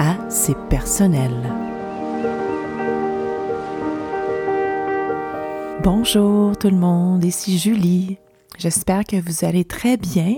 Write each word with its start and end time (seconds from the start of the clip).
à 0.00 0.16
C'est 0.30 0.56
personnel. 0.70 1.30
Bonjour 5.82 6.56
tout 6.56 6.70
le 6.70 6.76
monde, 6.76 7.22
ici 7.22 7.58
Julie. 7.58 8.16
J'espère 8.58 9.04
que 9.04 9.20
vous 9.20 9.44
allez 9.44 9.66
très 9.66 9.98
bien. 9.98 10.36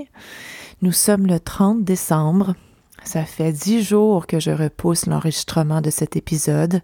Nous 0.83 0.91
sommes 0.91 1.29
le 1.29 1.39
30 1.39 1.85
décembre. 1.85 2.57
Ça 3.05 3.25
fait 3.25 3.53
dix 3.53 3.85
jours 3.85 4.27
que 4.27 4.41
je 4.41 4.51
repousse 4.51 5.07
l'enregistrement 5.07 5.81
de 5.81 5.91
cet 5.91 6.17
épisode. 6.17 6.83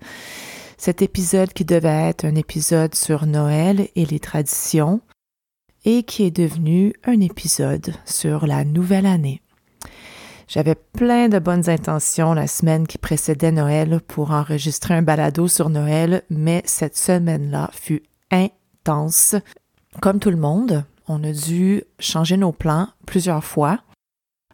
Cet 0.76 1.02
épisode 1.02 1.52
qui 1.52 1.64
devait 1.64 2.08
être 2.08 2.24
un 2.24 2.36
épisode 2.36 2.94
sur 2.94 3.26
Noël 3.26 3.88
et 3.96 4.06
les 4.06 4.20
traditions 4.20 5.00
et 5.84 6.04
qui 6.04 6.22
est 6.22 6.30
devenu 6.30 6.92
un 7.04 7.20
épisode 7.20 7.92
sur 8.04 8.46
la 8.46 8.64
nouvelle 8.64 9.06
année. 9.06 9.42
J'avais 10.48 10.74
plein 10.74 11.28
de 11.28 11.38
bonnes 11.38 11.68
intentions 11.68 12.32
la 12.32 12.46
semaine 12.46 12.86
qui 12.86 12.96
précédait 12.96 13.52
Noël 13.52 14.00
pour 14.08 14.30
enregistrer 14.30 14.94
un 14.94 15.02
balado 15.02 15.46
sur 15.46 15.68
Noël, 15.68 16.22
mais 16.30 16.62
cette 16.64 16.96
semaine-là 16.96 17.68
fut 17.74 18.02
intense. 18.30 19.36
Comme 20.00 20.20
tout 20.20 20.30
le 20.30 20.38
monde, 20.38 20.84
on 21.06 21.22
a 21.22 21.32
dû 21.32 21.82
changer 21.98 22.38
nos 22.38 22.52
plans 22.52 22.88
plusieurs 23.04 23.44
fois. 23.44 23.80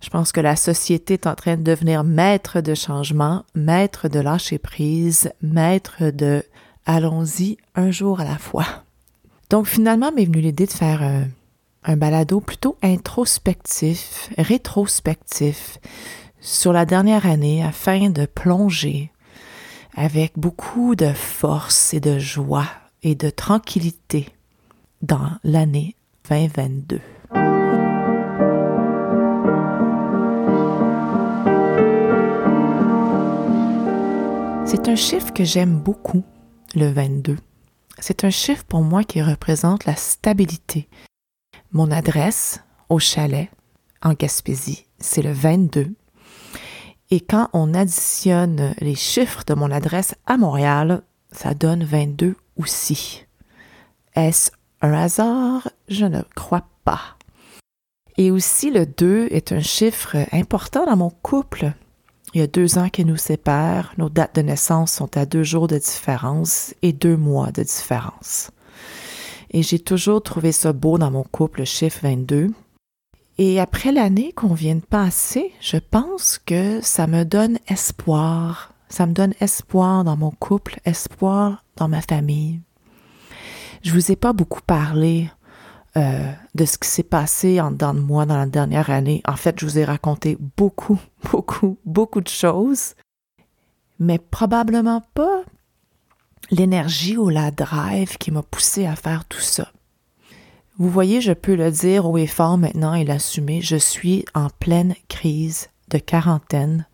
Je 0.02 0.10
pense 0.10 0.32
que 0.32 0.40
la 0.40 0.56
société 0.56 1.14
est 1.14 1.28
en 1.28 1.36
train 1.36 1.56
de 1.56 1.62
devenir 1.62 2.02
maître 2.02 2.60
de 2.60 2.74
changement, 2.74 3.44
maître 3.54 4.08
de 4.08 4.18
lâcher 4.18 4.58
prise, 4.58 5.30
maître 5.42 6.10
de 6.10 6.42
allons-y 6.86 7.56
un 7.76 7.92
jour 7.92 8.20
à 8.20 8.24
la 8.24 8.38
fois. 8.38 8.66
Donc 9.48 9.66
finalement 9.66 10.10
m'est 10.10 10.24
venue 10.24 10.40
l'idée 10.40 10.66
de 10.66 10.72
faire 10.72 11.04
un, 11.04 11.28
un 11.84 11.96
balado 11.96 12.40
plutôt 12.40 12.76
introspectif, 12.82 14.30
rétrospectif 14.38 15.78
sur 16.40 16.72
la 16.72 16.86
dernière 16.86 17.26
année 17.26 17.62
afin 17.62 18.10
de 18.10 18.26
plonger 18.26 19.10
avec 19.94 20.32
beaucoup 20.36 20.96
de 20.96 21.12
force 21.12 21.94
et 21.94 22.00
de 22.00 22.18
joie 22.18 22.66
et 23.02 23.14
de 23.14 23.30
tranquillité 23.30 24.28
dans 25.02 25.30
l'année 25.44 25.94
2022. 26.28 27.00
C'est 34.66 34.88
un 34.88 34.96
chiffre 34.96 35.32
que 35.32 35.44
j'aime 35.44 35.78
beaucoup, 35.78 36.24
le 36.74 36.90
22. 36.90 37.36
C'est 38.00 38.24
un 38.24 38.30
chiffre 38.30 38.64
pour 38.64 38.82
moi 38.82 39.04
qui 39.04 39.22
représente 39.22 39.84
la 39.84 39.94
stabilité, 39.94 40.88
mon 41.74 41.90
adresse 41.90 42.60
au 42.88 43.00
chalet 43.00 43.50
en 44.00 44.14
Gaspésie, 44.14 44.86
c'est 44.98 45.22
le 45.22 45.32
22. 45.32 45.92
Et 47.10 47.20
quand 47.20 47.48
on 47.52 47.74
additionne 47.74 48.74
les 48.80 48.94
chiffres 48.94 49.42
de 49.44 49.54
mon 49.54 49.70
adresse 49.70 50.14
à 50.24 50.36
Montréal, 50.36 51.02
ça 51.32 51.52
donne 51.52 51.82
22 51.82 52.36
aussi. 52.56 53.26
Est-ce 54.14 54.52
un 54.82 54.92
hasard? 54.92 55.68
Je 55.88 56.06
ne 56.06 56.22
crois 56.36 56.68
pas. 56.84 57.16
Et 58.16 58.30
aussi, 58.30 58.70
le 58.70 58.86
2 58.86 59.28
est 59.30 59.50
un 59.50 59.60
chiffre 59.60 60.16
important 60.32 60.86
dans 60.86 60.96
mon 60.96 61.10
couple. 61.10 61.72
Il 62.32 62.40
y 62.40 62.44
a 62.44 62.46
deux 62.46 62.78
ans 62.78 62.88
qui 62.88 63.04
nous 63.04 63.16
séparent. 63.16 63.92
Nos 63.98 64.08
dates 64.08 64.36
de 64.36 64.42
naissance 64.42 64.92
sont 64.92 65.16
à 65.16 65.26
deux 65.26 65.42
jours 65.42 65.66
de 65.66 65.78
différence 65.78 66.74
et 66.82 66.92
deux 66.92 67.16
mois 67.16 67.50
de 67.50 67.64
différence. 67.64 68.52
Et 69.54 69.62
j'ai 69.62 69.78
toujours 69.78 70.20
trouvé 70.20 70.50
ça 70.50 70.72
beau 70.72 70.98
dans 70.98 71.12
mon 71.12 71.22
couple, 71.22 71.60
le 71.60 71.64
chiffre 71.64 72.00
22. 72.02 72.50
Et 73.38 73.60
après 73.60 73.92
l'année 73.92 74.32
qu'on 74.32 74.52
vient 74.52 74.74
de 74.74 74.80
passer, 74.80 75.52
je 75.60 75.76
pense 75.76 76.40
que 76.44 76.80
ça 76.82 77.06
me 77.06 77.24
donne 77.24 77.60
espoir. 77.68 78.72
Ça 78.88 79.06
me 79.06 79.12
donne 79.12 79.32
espoir 79.38 80.02
dans 80.02 80.16
mon 80.16 80.32
couple, 80.32 80.80
espoir 80.84 81.64
dans 81.76 81.86
ma 81.86 82.00
famille. 82.00 82.62
Je 83.84 83.92
vous 83.92 84.10
ai 84.10 84.16
pas 84.16 84.32
beaucoup 84.32 84.62
parlé 84.66 85.30
euh, 85.96 86.32
de 86.56 86.64
ce 86.64 86.76
qui 86.76 86.88
s'est 86.88 87.04
passé 87.04 87.60
en 87.60 87.70
dedans 87.70 87.94
de 87.94 88.00
moi 88.00 88.26
dans 88.26 88.36
la 88.36 88.46
dernière 88.46 88.90
année. 88.90 89.22
En 89.24 89.36
fait, 89.36 89.60
je 89.60 89.66
vous 89.66 89.78
ai 89.78 89.84
raconté 89.84 90.36
beaucoup, 90.56 90.98
beaucoup, 91.30 91.78
beaucoup 91.84 92.20
de 92.20 92.28
choses, 92.28 92.94
mais 94.00 94.18
probablement 94.18 95.04
pas 95.14 95.44
l'énergie 96.50 97.16
ou 97.16 97.28
la 97.28 97.50
drive 97.50 98.16
qui 98.18 98.30
m'a 98.30 98.42
poussé 98.42 98.86
à 98.86 98.96
faire 98.96 99.24
tout 99.24 99.40
ça. 99.40 99.72
Vous 100.76 100.88
voyez, 100.88 101.20
je 101.20 101.32
peux 101.32 101.54
le 101.54 101.70
dire 101.70 102.06
haut 102.06 102.18
et 102.18 102.26
fort 102.26 102.58
maintenant 102.58 102.94
et 102.94 103.04
l'assumer, 103.04 103.60
je 103.60 103.76
suis 103.76 104.24
en 104.34 104.48
pleine 104.48 104.94
crise 105.08 105.68
de 105.90 105.98
quarantaine, 105.98 106.86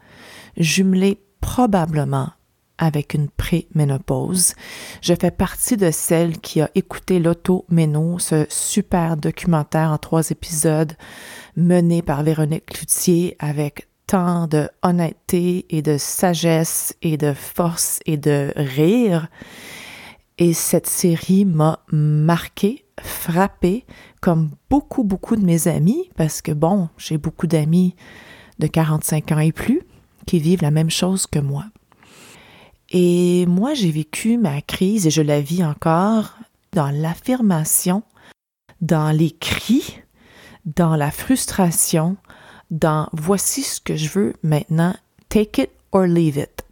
jumelée 0.56 1.22
probablement 1.40 2.30
avec 2.76 3.14
une 3.14 3.28
pré-ménopause. 3.28 4.54
Je 5.02 5.14
fais 5.14 5.30
partie 5.30 5.76
de 5.76 5.90
celle 5.90 6.38
qui 6.38 6.60
a 6.60 6.70
écouté 6.74 7.20
l'auto-méno, 7.20 8.18
ce 8.18 8.46
super 8.48 9.16
documentaire 9.16 9.90
en 9.90 9.98
trois 9.98 10.30
épisodes 10.30 10.94
mené 11.56 12.02
par 12.02 12.22
Véronique 12.22 12.66
Cloutier 12.66 13.36
avec 13.38 13.89
de 14.12 14.68
honnêteté 14.82 15.66
et 15.70 15.82
de 15.82 15.96
sagesse 15.96 16.96
et 17.00 17.16
de 17.16 17.32
force 17.32 18.00
et 18.06 18.16
de 18.16 18.52
rire. 18.56 19.28
Et 20.38 20.52
cette 20.52 20.88
série 20.88 21.44
m'a 21.44 21.84
marqué, 21.92 22.84
frappé, 23.00 23.84
comme 24.20 24.50
beaucoup, 24.68 25.04
beaucoup 25.04 25.36
de 25.36 25.44
mes 25.44 25.68
amis, 25.68 26.10
parce 26.16 26.42
que 26.42 26.50
bon, 26.50 26.88
j'ai 26.98 27.18
beaucoup 27.18 27.46
d'amis 27.46 27.94
de 28.58 28.66
45 28.66 29.32
ans 29.32 29.38
et 29.38 29.52
plus 29.52 29.82
qui 30.26 30.40
vivent 30.40 30.62
la 30.62 30.72
même 30.72 30.90
chose 30.90 31.26
que 31.26 31.38
moi. 31.38 31.66
Et 32.90 33.46
moi, 33.46 33.74
j'ai 33.74 33.92
vécu 33.92 34.38
ma 34.38 34.60
crise, 34.60 35.06
et 35.06 35.10
je 35.10 35.22
la 35.22 35.40
vis 35.40 35.64
encore, 35.64 36.36
dans 36.72 36.90
l'affirmation, 36.90 38.02
dans 38.80 39.16
les 39.16 39.30
cris, 39.30 40.00
dans 40.64 40.96
la 40.96 41.12
frustration, 41.12 42.16
dans 42.70 43.08
voici 43.12 43.62
ce 43.62 43.80
que 43.80 43.96
je 43.96 44.08
veux 44.08 44.34
maintenant, 44.42 44.94
take 45.28 45.62
it 45.62 45.70
or 45.92 46.02
leave 46.02 46.36
it. 46.36 46.64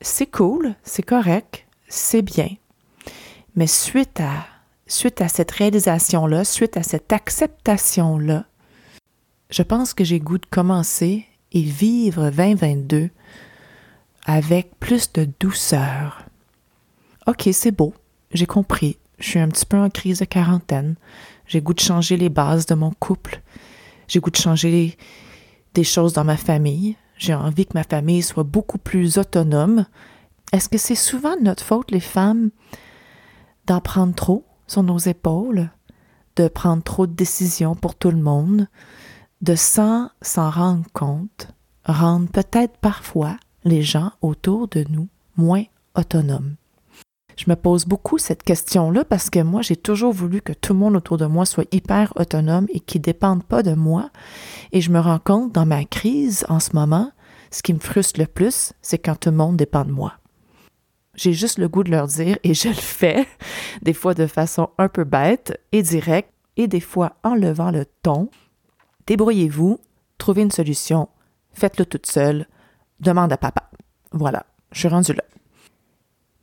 C'est 0.00 0.26
cool, 0.26 0.74
c'est 0.82 1.04
correct, 1.04 1.66
c'est 1.88 2.22
bien. 2.22 2.48
Mais 3.54 3.66
suite 3.66 4.20
à, 4.20 4.46
suite 4.86 5.20
à 5.20 5.28
cette 5.28 5.50
réalisation-là, 5.50 6.44
suite 6.44 6.76
à 6.76 6.82
cette 6.82 7.12
acceptation-là, 7.12 8.44
je 9.50 9.62
pense 9.62 9.94
que 9.94 10.04
j'ai 10.04 10.20
goût 10.20 10.38
de 10.38 10.46
commencer 10.46 11.26
et 11.52 11.62
vivre 11.62 12.30
2022 12.30 13.10
avec 14.24 14.78
plus 14.80 15.12
de 15.12 15.28
douceur. 15.38 16.24
Ok, 17.26 17.48
c'est 17.52 17.70
beau, 17.70 17.94
j'ai 18.32 18.46
compris, 18.46 18.96
je 19.18 19.28
suis 19.28 19.38
un 19.38 19.48
petit 19.48 19.66
peu 19.66 19.76
en 19.76 19.90
crise 19.90 20.20
de 20.20 20.24
quarantaine, 20.24 20.96
j'ai 21.46 21.60
goût 21.60 21.74
de 21.74 21.80
changer 21.80 22.16
les 22.16 22.28
bases 22.28 22.66
de 22.66 22.74
mon 22.74 22.90
couple, 22.90 23.42
j'ai 24.12 24.20
goût 24.20 24.30
de 24.30 24.36
changer 24.36 24.98
des 25.72 25.84
choses 25.84 26.12
dans 26.12 26.24
ma 26.24 26.36
famille. 26.36 26.96
J'ai 27.16 27.32
envie 27.32 27.64
que 27.64 27.72
ma 27.72 27.82
famille 27.82 28.22
soit 28.22 28.42
beaucoup 28.44 28.76
plus 28.76 29.16
autonome. 29.16 29.86
Est-ce 30.52 30.68
que 30.68 30.76
c'est 30.76 30.94
souvent 30.94 31.34
notre 31.40 31.64
faute, 31.64 31.90
les 31.90 31.98
femmes, 31.98 32.50
d'en 33.66 33.80
prendre 33.80 34.14
trop 34.14 34.44
sur 34.66 34.82
nos 34.82 34.98
épaules, 34.98 35.70
de 36.36 36.48
prendre 36.48 36.82
trop 36.82 37.06
de 37.06 37.14
décisions 37.14 37.74
pour 37.74 37.94
tout 37.94 38.10
le 38.10 38.20
monde, 38.20 38.68
de 39.40 39.54
sans 39.54 40.10
s'en 40.20 40.50
rendre 40.50 40.84
compte, 40.92 41.48
rendre 41.86 42.28
peut-être 42.28 42.76
parfois 42.82 43.38
les 43.64 43.80
gens 43.80 44.12
autour 44.20 44.68
de 44.68 44.84
nous 44.90 45.08
moins 45.38 45.64
autonomes? 45.94 46.56
Je 47.36 47.44
me 47.48 47.56
pose 47.56 47.86
beaucoup 47.86 48.18
cette 48.18 48.42
question-là 48.42 49.04
parce 49.04 49.30
que 49.30 49.40
moi, 49.40 49.62
j'ai 49.62 49.76
toujours 49.76 50.12
voulu 50.12 50.40
que 50.40 50.52
tout 50.52 50.72
le 50.72 50.78
monde 50.78 50.96
autour 50.96 51.18
de 51.18 51.26
moi 51.26 51.46
soit 51.46 51.72
hyper 51.72 52.12
autonome 52.16 52.66
et 52.70 52.80
qui 52.80 52.98
ne 52.98 53.04
dépende 53.04 53.44
pas 53.44 53.62
de 53.62 53.74
moi. 53.74 54.10
Et 54.72 54.80
je 54.80 54.90
me 54.90 55.00
rends 55.00 55.18
compte 55.18 55.52
dans 55.52 55.66
ma 55.66 55.84
crise 55.84 56.44
en 56.48 56.60
ce 56.60 56.74
moment, 56.74 57.10
ce 57.50 57.62
qui 57.62 57.74
me 57.74 57.78
frustre 57.78 58.20
le 58.20 58.26
plus, 58.26 58.72
c'est 58.82 58.98
quand 58.98 59.16
tout 59.16 59.30
le 59.30 59.36
monde 59.36 59.56
dépend 59.56 59.84
de 59.84 59.92
moi. 59.92 60.14
J'ai 61.14 61.34
juste 61.34 61.58
le 61.58 61.68
goût 61.68 61.84
de 61.84 61.90
leur 61.90 62.06
dire, 62.06 62.38
et 62.42 62.54
je 62.54 62.68
le 62.68 62.74
fais, 62.74 63.26
des 63.82 63.92
fois 63.92 64.14
de 64.14 64.26
façon 64.26 64.70
un 64.78 64.88
peu 64.88 65.04
bête 65.04 65.60
et 65.72 65.82
directe, 65.82 66.32
et 66.56 66.68
des 66.68 66.80
fois 66.80 67.16
en 67.22 67.34
levant 67.34 67.70
le 67.70 67.84
ton. 68.02 68.30
Débrouillez-vous, 69.06 69.78
trouvez 70.18 70.42
une 70.42 70.50
solution, 70.50 71.08
faites-le 71.52 71.86
toute 71.86 72.06
seule, 72.06 72.46
demande 73.00 73.32
à 73.32 73.36
papa. 73.36 73.70
Voilà, 74.12 74.46
je 74.72 74.80
suis 74.80 74.88
rendue 74.88 75.12
là. 75.12 75.24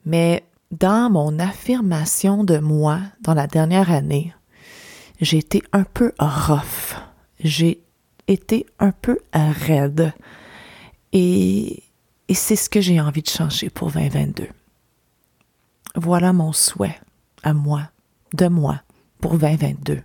Mais 0.06 0.44
dans 0.72 1.10
mon 1.10 1.40
affirmation 1.40 2.44
de 2.44 2.60
moi 2.60 3.02
dans 3.22 3.34
la 3.34 3.48
dernière 3.48 3.92
année, 3.92 4.34
j'ai 5.20 5.38
été 5.38 5.64
un 5.74 5.84
peu 5.84 6.14
rough. 6.20 6.96
J'ai 7.40 7.84
été 8.28 8.66
un 8.80 8.92
peu 8.92 9.20
raide. 9.34 10.14
Et, 11.12 11.84
c'est 12.32 12.56
ce 12.56 12.70
que 12.70 12.82
j'ai 12.82 13.02
envie 13.02 13.24
de 13.24 13.30
changer 13.30 13.70
pour 13.70 13.92
2022. 13.92 14.48
Voilà 15.96 16.32
mon 16.32 16.54
souhait 16.54 17.00
à 17.42 17.54
moi, 17.54 17.90
de 18.34 18.48
moi, 18.48 18.82
pour 19.20 19.40
2022. 19.40 20.04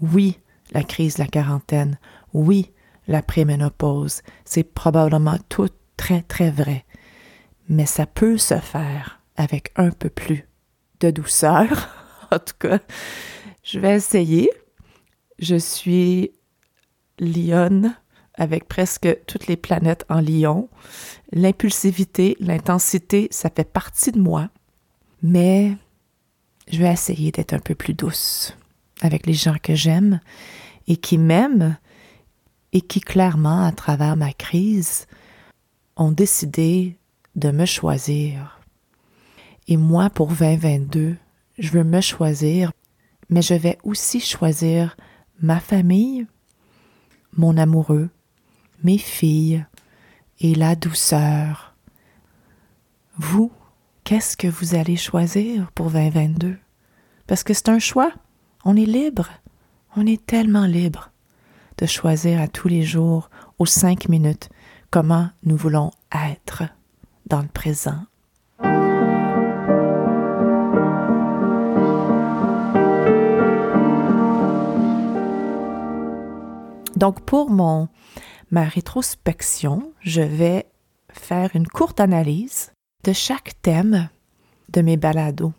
Oui, 0.00 0.38
la 0.72 0.82
crise 0.82 1.18
la 1.18 1.26
quarantaine. 1.26 1.98
Oui, 2.32 2.72
la 3.06 3.22
préménopause. 3.22 4.22
C'est 4.46 4.62
probablement 4.62 5.36
tout 5.50 5.68
très, 5.98 6.22
très 6.22 6.50
vrai. 6.50 6.86
Mais 7.68 7.86
ça 7.86 8.06
peut 8.06 8.38
se 8.38 8.58
faire 8.58 9.23
avec 9.36 9.72
un 9.76 9.90
peu 9.90 10.10
plus 10.10 10.48
de 11.00 11.10
douceur. 11.10 11.88
en 12.30 12.38
tout 12.38 12.54
cas, 12.58 12.78
je 13.62 13.78
vais 13.78 13.96
essayer. 13.96 14.50
Je 15.38 15.56
suis 15.56 16.32
lionne 17.18 17.96
avec 18.34 18.66
presque 18.66 19.24
toutes 19.26 19.46
les 19.46 19.56
planètes 19.56 20.04
en 20.08 20.20
lion. 20.20 20.68
L'impulsivité, 21.32 22.36
l'intensité, 22.40 23.28
ça 23.30 23.50
fait 23.50 23.70
partie 23.70 24.12
de 24.12 24.20
moi. 24.20 24.50
Mais 25.22 25.76
je 26.70 26.78
vais 26.78 26.92
essayer 26.92 27.30
d'être 27.30 27.52
un 27.52 27.58
peu 27.58 27.74
plus 27.74 27.94
douce 27.94 28.56
avec 29.00 29.26
les 29.26 29.34
gens 29.34 29.56
que 29.62 29.74
j'aime 29.74 30.20
et 30.86 30.96
qui 30.96 31.18
m'aiment 31.18 31.76
et 32.72 32.80
qui 32.80 33.00
clairement, 33.00 33.64
à 33.64 33.72
travers 33.72 34.16
ma 34.16 34.32
crise, 34.32 35.06
ont 35.96 36.10
décidé 36.10 36.98
de 37.36 37.50
me 37.50 37.66
choisir. 37.66 38.53
Et 39.66 39.76
moi, 39.76 40.10
pour 40.10 40.28
2022, 40.28 41.16
je 41.58 41.70
veux 41.70 41.84
me 41.84 42.00
choisir, 42.00 42.72
mais 43.30 43.42
je 43.42 43.54
vais 43.54 43.78
aussi 43.84 44.20
choisir 44.20 44.96
ma 45.40 45.60
famille, 45.60 46.26
mon 47.36 47.56
amoureux, 47.56 48.10
mes 48.82 48.98
filles 48.98 49.64
et 50.40 50.54
la 50.54 50.76
douceur. 50.76 51.74
Vous, 53.16 53.50
qu'est-ce 54.04 54.36
que 54.36 54.48
vous 54.48 54.74
allez 54.74 54.96
choisir 54.96 55.70
pour 55.72 55.90
2022? 55.90 56.58
Parce 57.26 57.42
que 57.42 57.54
c'est 57.54 57.70
un 57.70 57.78
choix. 57.78 58.12
On 58.64 58.76
est 58.76 58.86
libre. 58.86 59.28
On 59.96 60.06
est 60.06 60.24
tellement 60.26 60.66
libre 60.66 61.10
de 61.78 61.86
choisir 61.86 62.40
à 62.40 62.48
tous 62.48 62.68
les 62.68 62.82
jours, 62.82 63.30
aux 63.58 63.66
cinq 63.66 64.08
minutes, 64.08 64.48
comment 64.90 65.30
nous 65.42 65.56
voulons 65.56 65.90
être 66.12 66.64
dans 67.26 67.42
le 67.42 67.48
présent. 67.48 68.04
Donc 76.96 77.20
pour 77.22 77.50
mon 77.50 77.88
ma 78.50 78.64
rétrospection, 78.64 79.92
je 80.00 80.20
vais 80.20 80.66
faire 81.10 81.50
une 81.54 81.66
courte 81.66 82.00
analyse 82.00 82.72
de 83.02 83.12
chaque 83.12 83.60
thème 83.62 84.08
de 84.70 84.80
mes 84.80 84.96
balados, 84.96 85.52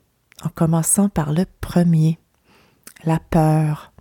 en 0.43 0.49
commençant 0.49 1.09
par 1.09 1.33
le 1.33 1.45
premier, 1.61 2.19
la 3.03 3.19
peur. 3.19 3.91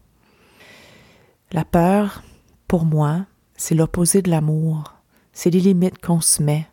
La 1.52 1.64
peur, 1.64 2.22
pour 2.68 2.84
moi, 2.84 3.26
c'est 3.56 3.74
l'opposé 3.74 4.22
de 4.22 4.30
l'amour, 4.30 4.94
c'est 5.32 5.50
les 5.50 5.60
limites 5.60 5.98
qu'on 5.98 6.20
se 6.20 6.42
met. 6.42 6.66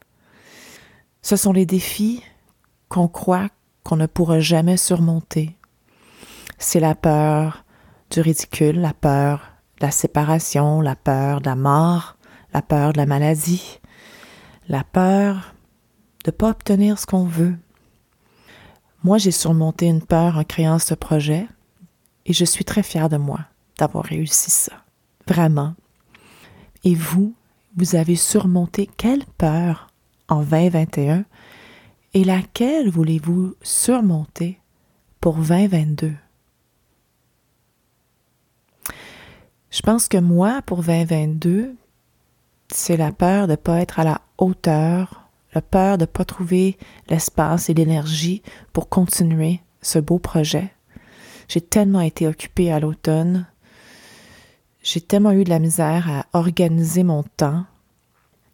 Ce 1.22 1.36
sont 1.36 1.54
les 1.54 1.66
défis 1.66 2.24
qu'on 2.90 3.08
croit 3.08 3.48
qu'on 3.84 3.96
ne 3.96 4.08
pourra 4.08 4.40
jamais 4.40 4.78
surmonter. 4.78 5.58
C'est 6.58 6.80
la 6.80 6.94
peur 6.94 7.63
du 8.12 8.22
ridicule, 8.22 8.80
la 8.80 8.94
peur 8.94 9.50
la 9.81 9.92
séparation, 9.92 10.81
la 10.81 10.95
peur 10.95 11.42
de 11.42 11.45
la 11.48 11.56
mort, 11.56 12.18
la 12.54 12.62
peur 12.62 12.94
de 12.94 12.98
la 12.98 13.06
maladie, 13.06 13.80
la 14.68 14.83
peur 14.83 15.54
de 16.24 16.31
ne 16.31 16.36
pas 16.36 16.50
obtenir 16.50 17.00
ce 17.00 17.06
qu'on 17.06 17.25
veut. 17.25 17.56
Moi, 19.04 19.18
j'ai 19.18 19.31
surmonté 19.31 19.88
une 19.88 20.04
peur 20.04 20.38
en 20.38 20.44
créant 20.44 20.80
ce 20.80 20.94
projet 20.94 21.48
et 22.25 22.33
je 22.33 22.45
suis 22.45 22.66
très 22.66 22.83
fière 22.83 23.10
de 23.10 23.18
moi 23.18 23.39
d'avoir 23.78 24.06
réussi 24.06 24.51
ça. 24.51 24.74
Vraiment. 25.28 25.74
Et 26.84 26.94
vous, 26.94 27.34
vous 27.75 27.95
avez 27.95 28.16
surmonté 28.16 28.89
quelle 28.98 29.25
peur 29.38 29.88
en 30.27 30.44
2021 30.44 31.25
et 32.13 32.24
laquelle 32.24 32.89
voulez-vous 32.89 33.56
surmonter 33.62 34.60
pour 35.19 35.36
2022? 35.36 36.13
Je 39.71 39.81
pense 39.81 40.09
que 40.09 40.18
moi, 40.18 40.62
pour 40.65 40.83
2022, 40.83 41.75
c'est 42.73 42.97
la 42.97 43.13
peur 43.13 43.47
de 43.47 43.53
ne 43.53 43.56
pas 43.56 43.79
être 43.79 44.01
à 44.01 44.03
la 44.03 44.21
hauteur, 44.38 45.29
la 45.53 45.62
peur 45.62 45.97
de 45.97 46.03
ne 46.03 46.07
pas 46.07 46.25
trouver 46.25 46.77
l'espace 47.07 47.69
et 47.69 47.73
l'énergie 47.73 48.41
pour 48.73 48.89
continuer 48.89 49.62
ce 49.81 49.97
beau 49.97 50.19
projet. 50.19 50.73
J'ai 51.47 51.62
tellement 51.62 52.01
été 52.01 52.27
occupée 52.27 52.69
à 52.71 52.81
l'automne. 52.81 53.47
J'ai 54.83 55.00
tellement 55.00 55.31
eu 55.31 55.45
de 55.45 55.50
la 55.50 55.59
misère 55.59 56.09
à 56.12 56.25
organiser 56.38 57.03
mon 57.03 57.24
temps, 57.24 57.65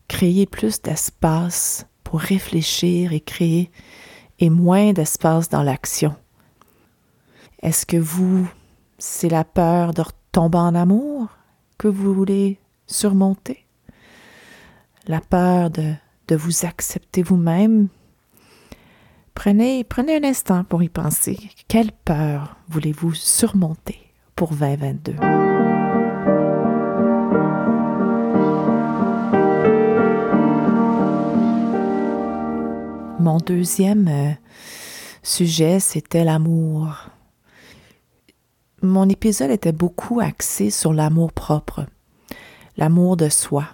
créer 0.08 0.46
plus 0.46 0.84
d'espace 0.84 1.88
pour 2.04 2.20
réfléchir 2.20 3.12
et 3.12 3.22
créer 3.22 3.72
et 4.40 4.52
moins 4.52 4.94
d'espace 4.94 5.50
dans 5.50 5.64
l'action. 5.64 6.16
Est-ce 7.64 7.88
que 7.88 7.98
vous, 7.98 8.48
c'est 9.00 9.30
la 9.30 9.44
peur 9.44 9.96
de 9.96 10.04
tomber 10.38 10.60
en 10.60 10.76
amour 10.76 11.30
que 11.80 11.88
vous 11.88 12.14
voulez 12.14 12.60
surmonter, 12.86 13.66
la 15.08 15.20
peur 15.20 15.72
de, 15.72 15.96
de 16.28 16.36
vous 16.36 16.64
accepter 16.64 17.24
vous-même? 17.24 17.88
Prenez, 19.34 19.84
prenez 19.84 20.18
un 20.18 20.24
instant 20.24 20.64
pour 20.64 20.84
y 20.84 20.90
penser. 20.90 21.40
Quelle 21.68 21.92
peur 21.92 22.56
voulez-vous 22.68 23.16
surmonter 23.16 23.98
pour 24.36 24.50
2022? 24.50 25.16
Mon 33.20 33.38
deuxième 33.40 34.08
euh, 34.08 34.34
sujet, 35.24 35.80
c'était 35.80 36.24
l'amour 36.24 37.10
mon 38.82 39.10
épisode 39.10 39.52
était 39.52 39.72
beaucoup 39.72 40.20
axé 40.20 40.70
sur 40.70 40.94
l'amour 40.94 41.32
propre, 41.32 41.86
l'amour 42.78 43.18
de 43.18 43.30
soi. 43.30 43.66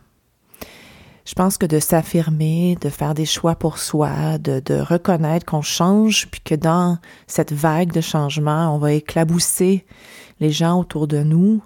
Je 1.26 1.36
pense 1.36 1.58
que 1.58 1.66
de 1.66 1.80
s'affirmer, 1.80 2.78
de 2.82 2.90
faire 2.90 3.14
des 3.14 3.26
choix 3.26 3.56
pour 3.56 3.78
soi, 3.78 4.38
de, 4.38 4.82
reconnaître 4.82 5.46
qu'on 5.46 5.62
change, 5.62 6.28
puis 6.28 6.42
que 6.42 6.56
dans 6.56 6.98
cette 7.28 7.54
vague 7.54 7.92
de 7.92 8.02
changement, 8.02 8.76
on 8.76 8.78
va 8.78 8.94
éclabousser 8.94 9.86
les 10.40 10.52
gens 10.52 10.80
autour 10.80 11.08
de 11.08 11.24
nous, 11.24 11.62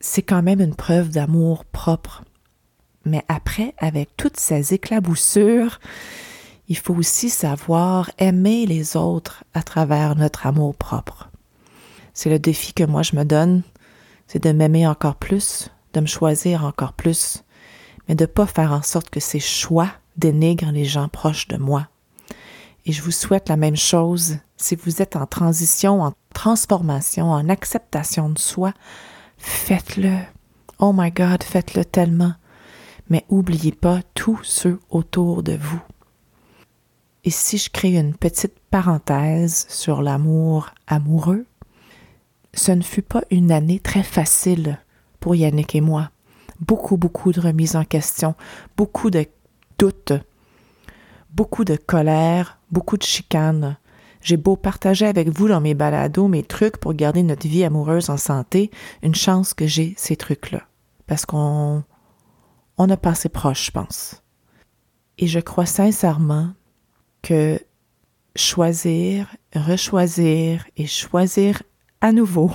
c'est 0.00 0.22
quand 0.22 0.42
même 0.42 0.60
une 0.60 0.76
preuve 0.76 1.10
d'amour 1.10 1.64
propre. 1.64 2.22
Mais 3.04 3.24
après, 3.28 3.74
avec 3.78 4.16
toutes 4.16 4.36
ces 4.36 4.74
éclaboussures, 4.74 5.80
il 6.68 6.76
faut 6.76 6.94
aussi 6.94 7.30
savoir 7.30 8.10
aimer 8.18 8.66
les 8.66 8.96
autres 8.96 9.42
à 9.54 9.62
travers 9.62 10.14
notre 10.14 10.46
amour 10.46 10.76
propre. 10.76 11.27
C'est 12.18 12.30
le 12.30 12.40
défi 12.40 12.74
que 12.74 12.82
moi 12.82 13.02
je 13.02 13.14
me 13.14 13.22
donne, 13.24 13.62
c'est 14.26 14.42
de 14.42 14.50
m'aimer 14.50 14.88
encore 14.88 15.14
plus, 15.14 15.70
de 15.92 16.00
me 16.00 16.06
choisir 16.06 16.64
encore 16.64 16.92
plus, 16.92 17.44
mais 18.08 18.16
de 18.16 18.24
ne 18.24 18.26
pas 18.26 18.46
faire 18.46 18.72
en 18.72 18.82
sorte 18.82 19.08
que 19.08 19.20
ces 19.20 19.38
choix 19.38 19.88
dénigrent 20.16 20.72
les 20.72 20.84
gens 20.84 21.06
proches 21.06 21.46
de 21.46 21.56
moi. 21.56 21.86
Et 22.86 22.90
je 22.90 23.02
vous 23.02 23.12
souhaite 23.12 23.48
la 23.48 23.56
même 23.56 23.76
chose 23.76 24.38
si 24.56 24.74
vous 24.74 25.00
êtes 25.00 25.14
en 25.14 25.26
transition, 25.26 26.02
en 26.02 26.12
transformation, 26.34 27.30
en 27.30 27.48
acceptation 27.48 28.30
de 28.30 28.38
soi, 28.40 28.74
faites-le. 29.36 30.18
Oh 30.80 30.92
my 30.92 31.12
God, 31.12 31.44
faites-le 31.44 31.84
tellement. 31.84 32.34
Mais 33.10 33.24
oubliez 33.28 33.70
pas 33.70 34.00
tous 34.14 34.40
ceux 34.42 34.80
autour 34.90 35.44
de 35.44 35.56
vous. 35.56 35.80
Et 37.22 37.30
si 37.30 37.58
je 37.58 37.70
crée 37.70 37.96
une 37.96 38.16
petite 38.16 38.58
parenthèse 38.72 39.66
sur 39.68 40.02
l'amour 40.02 40.70
amoureux, 40.88 41.46
ce 42.54 42.72
ne 42.72 42.82
fut 42.82 43.02
pas 43.02 43.22
une 43.30 43.52
année 43.52 43.80
très 43.80 44.02
facile 44.02 44.78
pour 45.20 45.34
Yannick 45.34 45.74
et 45.74 45.80
moi. 45.80 46.10
Beaucoup, 46.60 46.96
beaucoup 46.96 47.32
de 47.32 47.40
remises 47.40 47.76
en 47.76 47.84
question, 47.84 48.34
beaucoup 48.76 49.10
de 49.10 49.26
doutes, 49.78 50.12
beaucoup 51.30 51.64
de 51.64 51.76
colère, 51.76 52.58
beaucoup 52.70 52.96
de 52.96 53.04
chicanes. 53.04 53.76
J'ai 54.20 54.36
beau 54.36 54.56
partager 54.56 55.06
avec 55.06 55.28
vous 55.28 55.48
dans 55.48 55.60
mes 55.60 55.74
balados 55.74 56.26
mes 56.26 56.42
trucs 56.42 56.78
pour 56.78 56.94
garder 56.94 57.22
notre 57.22 57.46
vie 57.46 57.64
amoureuse 57.64 58.10
en 58.10 58.16
santé, 58.16 58.70
une 59.02 59.14
chance 59.14 59.54
que 59.54 59.66
j'ai 59.66 59.94
ces 59.96 60.16
trucs-là. 60.16 60.62
Parce 61.06 61.24
qu'on 61.24 61.84
on 62.76 62.90
a 62.90 62.96
passé 62.96 63.28
proche, 63.28 63.66
je 63.66 63.70
pense. 63.70 64.22
Et 65.18 65.26
je 65.26 65.38
crois 65.38 65.66
sincèrement 65.66 66.50
que 67.22 67.60
choisir, 68.36 69.34
rechoisir 69.54 70.64
et 70.76 70.86
choisir 70.86 71.62
à 72.00 72.12
nouveau 72.12 72.50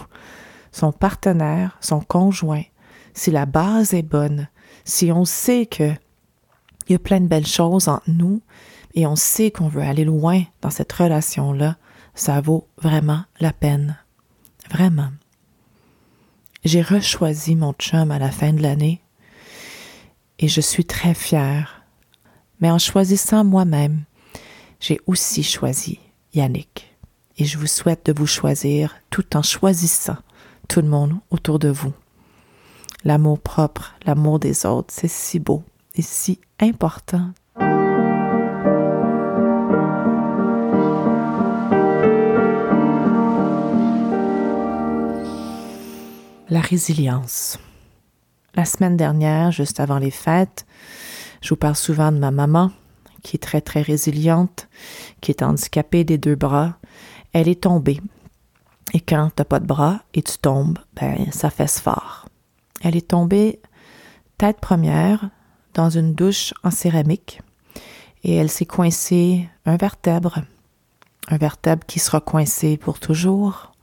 son 0.72 0.92
partenaire, 0.92 1.78
son 1.82 2.00
conjoint, 2.00 2.64
si 3.14 3.32
la 3.32 3.46
base 3.46 3.94
est 3.94 4.02
bonne, 4.02 4.48
si 4.86 5.12
on 5.12 5.26
sait 5.26 5.66
que 5.66 5.92
il 6.88 6.92
y 6.92 6.96
a 6.96 7.00
plein 7.00 7.22
de 7.22 7.28
belles 7.28 7.48
choses 7.48 7.88
entre 7.88 8.10
nous 8.10 8.42
et 8.94 9.08
on 9.08 9.16
sait 9.16 9.52
qu'on 9.52 9.70
veut 9.70 9.82
aller 9.82 10.04
loin 10.04 10.44
dans 10.62 10.70
cette 10.70 10.92
relation-là, 10.92 11.78
ça 12.14 12.42
vaut 12.42 12.68
vraiment 12.78 13.24
la 13.40 13.54
peine. 13.54 13.98
Vraiment. 14.70 15.10
J'ai 16.66 16.82
rechoisi 16.82 17.56
mon 17.56 17.74
chum 17.74 18.12
à 18.12 18.20
la 18.20 18.32
fin 18.32 18.54
de 18.54 18.62
l'année 18.62 19.02
et 20.40 20.48
je 20.48 20.62
suis 20.62 20.86
très 20.86 21.14
fière. 21.14 21.84
Mais 22.60 22.72
en 22.72 22.80
choisissant 22.80 23.44
moi-même, 23.44 24.04
j'ai 24.80 25.00
aussi 25.08 25.44
choisi 25.44 26.00
Yannick. 26.34 26.93
Et 27.38 27.46
je 27.46 27.58
vous 27.58 27.68
souhaite 27.68 28.06
de 28.06 28.14
vous 28.18 28.28
choisir 28.28 28.96
tout 29.10 29.36
en 29.36 29.42
choisissant 29.42 30.18
tout 30.68 30.82
le 30.82 30.88
monde 30.88 31.14
autour 31.32 31.60
de 31.60 31.70
vous. 31.70 31.94
L'amour 33.04 33.40
propre, 33.40 33.96
l'amour 34.06 34.40
des 34.40 34.66
autres, 34.66 34.94
c'est 34.96 35.10
si 35.10 35.40
beau 35.40 35.64
et 35.96 36.02
si 36.02 36.40
important. 36.60 37.32
La 46.50 46.62
résilience. 46.62 47.58
La 48.56 48.66
semaine 48.66 48.96
dernière, 48.96 49.52
juste 49.52 49.80
avant 49.80 49.98
les 49.98 50.12
fêtes, 50.12 50.68
je 51.42 51.50
vous 51.50 51.56
parle 51.56 51.76
souvent 51.76 52.12
de 52.12 52.20
ma 52.20 52.30
maman, 52.30 52.72
qui 53.24 53.38
est 53.38 53.40
très 53.40 53.62
très 53.62 53.82
résiliente, 53.82 54.70
qui 55.20 55.32
est 55.32 55.42
handicapée 55.42 56.04
des 56.04 56.20
deux 56.20 56.36
bras. 56.36 56.78
Elle 57.34 57.48
est 57.48 57.64
tombée. 57.64 58.00
Et 58.94 59.00
quand 59.00 59.32
t'as 59.36 59.44
pas 59.44 59.60
de 59.60 59.66
bras 59.66 60.02
et 60.14 60.22
tu 60.22 60.38
tombes, 60.38 60.78
ben 60.96 61.32
ça 61.32 61.50
fesse 61.50 61.80
fort. 61.80 62.28
Elle 62.82 62.96
est 62.96 63.10
tombée 63.10 63.60
tête 64.38 64.60
première 64.60 65.30
dans 65.74 65.90
une 65.90 66.14
douche 66.14 66.54
en 66.64 66.72
céramique 66.72 67.42
et 68.24 68.36
elle 68.36 68.50
s'est 68.50 68.66
coincée 68.66 69.50
un 69.66 69.78
vertèbre, 69.78 70.44
un 71.28 71.38
vertèbre 71.38 71.86
qui 71.86 72.00
sera 72.00 72.22
coincé 72.22 72.78
pour 72.78 73.00
toujours. 73.00 73.74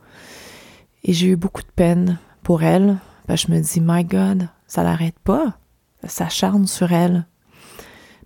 Et 1.03 1.13
j'ai 1.13 1.29
eu 1.29 1.37
beaucoup 1.37 1.63
de 1.63 1.73
peine 1.75 2.19
pour 2.43 2.63
elle. 2.63 2.99
Je 3.29 3.51
me 3.51 3.61
dis, 3.61 3.81
my 3.81 4.05
God, 4.05 4.49
ça 4.67 4.83
l'arrête 4.83 5.19
pas. 5.21 5.59
Ça 6.03 6.09
s'acharne 6.09 6.67
sur 6.67 6.93
elle. 6.93 7.27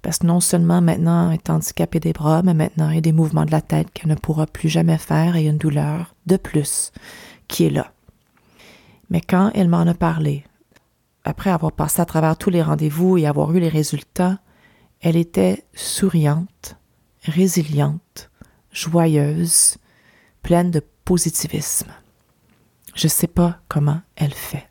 Parce 0.04 0.18
que 0.18 0.26
non 0.26 0.40
seulement 0.40 0.82
maintenant 0.82 1.30
elle 1.30 1.38
est 1.38 1.48
handicapée 1.48 1.98
des 1.98 2.12
bras, 2.12 2.42
mais 2.42 2.52
maintenant 2.52 2.90
il 2.90 2.96
y 2.96 2.98
a 2.98 3.00
des 3.00 3.10
mouvements 3.10 3.46
de 3.46 3.50
la 3.50 3.62
tête 3.62 3.90
qu'elle 3.90 4.10
ne 4.10 4.14
pourra 4.14 4.46
plus 4.46 4.68
jamais 4.68 4.98
faire 4.98 5.34
et 5.34 5.46
une 5.46 5.56
douleur 5.56 6.14
de 6.26 6.36
plus 6.36 6.92
qui 7.48 7.64
est 7.64 7.70
là. 7.70 7.90
Mais 9.08 9.22
quand 9.22 9.50
elle 9.54 9.68
m'en 9.68 9.80
a 9.80 9.94
parlé, 9.94 10.44
après 11.24 11.48
avoir 11.48 11.72
passé 11.72 12.02
à 12.02 12.04
travers 12.04 12.36
tous 12.36 12.50
les 12.50 12.62
rendez-vous 12.62 13.16
et 13.16 13.26
avoir 13.26 13.50
eu 13.52 13.60
les 13.60 13.70
résultats, 13.70 14.40
elle 15.00 15.16
était 15.16 15.64
souriante, 15.72 16.76
résiliente, 17.22 18.30
joyeuse, 18.72 19.78
pleine 20.42 20.70
de 20.70 20.82
positivisme. 21.06 21.90
Je 22.94 23.06
ne 23.06 23.10
sais 23.10 23.26
pas 23.26 23.58
comment 23.68 24.02
elle 24.16 24.34
fait. 24.34 24.68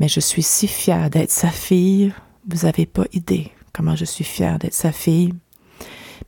Mais 0.00 0.08
je 0.08 0.18
suis 0.18 0.42
si 0.42 0.66
fière 0.66 1.10
d'être 1.10 1.30
sa 1.30 1.50
fille, 1.50 2.12
vous 2.48 2.66
n'avez 2.66 2.86
pas 2.86 3.04
idée 3.12 3.52
comment 3.72 3.96
je 3.96 4.04
suis 4.04 4.24
fière 4.24 4.58
d'être 4.58 4.74
sa 4.74 4.92
fille. 4.92 5.34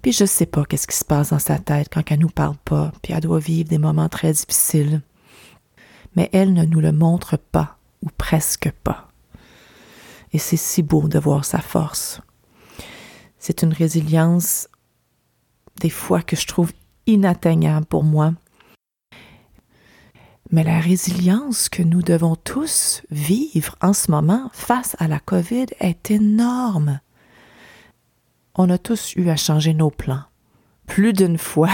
Puis 0.00 0.12
je 0.12 0.24
sais 0.24 0.46
pas 0.46 0.64
qu'est-ce 0.64 0.86
qui 0.86 0.96
se 0.96 1.04
passe 1.04 1.30
dans 1.30 1.38
sa 1.38 1.58
tête 1.58 1.88
quand 1.92 2.02
elle 2.10 2.20
nous 2.20 2.28
parle 2.28 2.56
pas, 2.64 2.92
puis 3.02 3.12
elle 3.12 3.20
doit 3.20 3.38
vivre 3.38 3.68
des 3.68 3.78
moments 3.78 4.08
très 4.08 4.32
difficiles. 4.32 5.02
Mais 6.16 6.28
elle 6.32 6.52
ne 6.52 6.64
nous 6.64 6.80
le 6.80 6.92
montre 6.92 7.36
pas, 7.36 7.78
ou 8.02 8.08
presque 8.16 8.70
pas. 8.82 9.08
Et 10.32 10.38
c'est 10.38 10.56
si 10.56 10.82
beau 10.82 11.08
de 11.08 11.18
voir 11.18 11.44
sa 11.44 11.60
force. 11.60 12.20
C'est 13.38 13.62
une 13.62 13.72
résilience 13.72 14.68
des 15.80 15.90
fois 15.90 16.22
que 16.22 16.36
je 16.36 16.46
trouve 16.46 16.72
inatteignable 17.06 17.86
pour 17.86 18.04
moi, 18.04 18.34
mais 20.52 20.64
la 20.64 20.80
résilience 20.80 21.70
que 21.70 21.82
nous 21.82 22.02
devons 22.02 22.36
tous 22.36 23.02
vivre 23.10 23.74
en 23.80 23.94
ce 23.94 24.10
moment 24.10 24.50
face 24.52 24.94
à 24.98 25.08
la 25.08 25.18
COVID 25.18 25.66
est 25.80 26.10
énorme. 26.10 27.00
On 28.54 28.70
a 28.70 28.78
tous 28.78 29.14
eu 29.16 29.28
à 29.28 29.36
changer 29.36 29.74
nos 29.74 29.90
plans, 29.90 30.24
plus 30.86 31.12
d'une 31.12 31.38
fois 31.38 31.70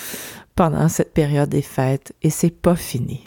pendant 0.54 0.88
cette 0.88 1.14
période 1.14 1.48
des 1.48 1.62
fêtes, 1.62 2.14
et 2.22 2.30
c'est 2.30 2.50
pas 2.50 2.76
fini. 2.76 3.24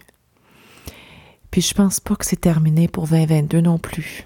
Puis 1.50 1.62
je 1.62 1.74
pense 1.74 2.00
pas 2.00 2.16
que 2.16 2.26
c'est 2.26 2.42
terminé 2.42 2.88
pour 2.88 3.08
2022 3.08 3.62
non 3.62 3.78
plus. 3.78 4.26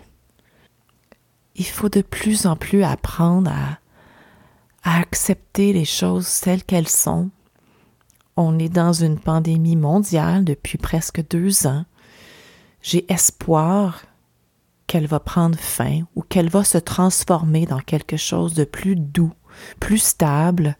Il 1.55 1.65
faut 1.65 1.89
de 1.89 2.01
plus 2.01 2.45
en 2.45 2.55
plus 2.55 2.83
apprendre 2.83 3.51
à, 3.51 3.79
à 4.83 4.99
accepter 4.99 5.73
les 5.73 5.85
choses 5.85 6.41
telles 6.41 6.63
qu'elles 6.63 6.89
sont, 6.89 7.29
on 8.37 8.59
est 8.59 8.69
dans 8.69 8.93
une 8.93 9.17
pandémie 9.17 9.77
mondiale 9.77 10.43
depuis 10.43 10.77
presque 10.77 11.25
deux 11.29 11.67
ans. 11.67 11.85
J'ai 12.81 13.11
espoir 13.11 14.01
qu'elle 14.87 15.07
va 15.07 15.19
prendre 15.19 15.57
fin 15.57 16.01
ou 16.15 16.21
qu'elle 16.21 16.49
va 16.49 16.63
se 16.63 16.77
transformer 16.77 17.65
dans 17.65 17.79
quelque 17.79 18.17
chose 18.17 18.53
de 18.53 18.63
plus 18.63 18.95
doux, 18.95 19.33
plus 19.79 19.99
stable, 19.99 20.77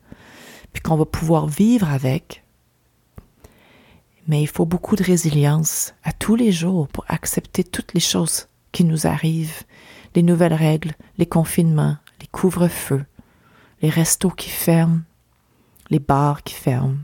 puis 0.74 0.82
qu'on 0.82 0.98
va 0.98 1.06
pouvoir 1.06 1.48
vivre 1.48 1.90
avec. 1.90 2.44
Mais 4.28 4.42
il 4.42 4.48
faut 4.48 4.66
beaucoup 4.66 4.96
de 4.96 5.04
résilience 5.04 5.94
à 6.04 6.12
tous 6.12 6.36
les 6.36 6.52
jours 6.52 6.88
pour 6.88 7.06
accepter 7.08 7.64
toutes 7.64 7.94
les 7.94 8.00
choses 8.00 8.48
qui 8.72 8.84
nous 8.84 9.08
arrivent, 9.08 9.64
les 10.16 10.24
nouvelles 10.24 10.54
règles, 10.54 10.94
les 11.18 11.26
confinements, 11.26 11.98
les 12.22 12.28
couvre-feux, 12.28 13.06
les 13.82 13.90
restos 13.90 14.32
qui 14.32 14.50
ferment, 14.50 15.02
les 15.90 16.00
bars 16.00 16.44
qui 16.44 16.56
ferment 16.56 16.98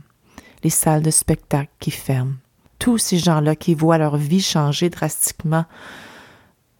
les 0.64 0.70
salles 0.70 1.02
de 1.02 1.12
spectacle 1.12 1.72
qui 1.80 1.92
ferment. 1.92 2.36
Tous 2.80 2.98
ces 2.98 3.18
gens-là 3.18 3.56
qui 3.56 3.74
voient 3.74 3.98
leur 3.98 4.18
vie 4.18 4.42
changer 4.42 4.90
drastiquement 4.90 5.66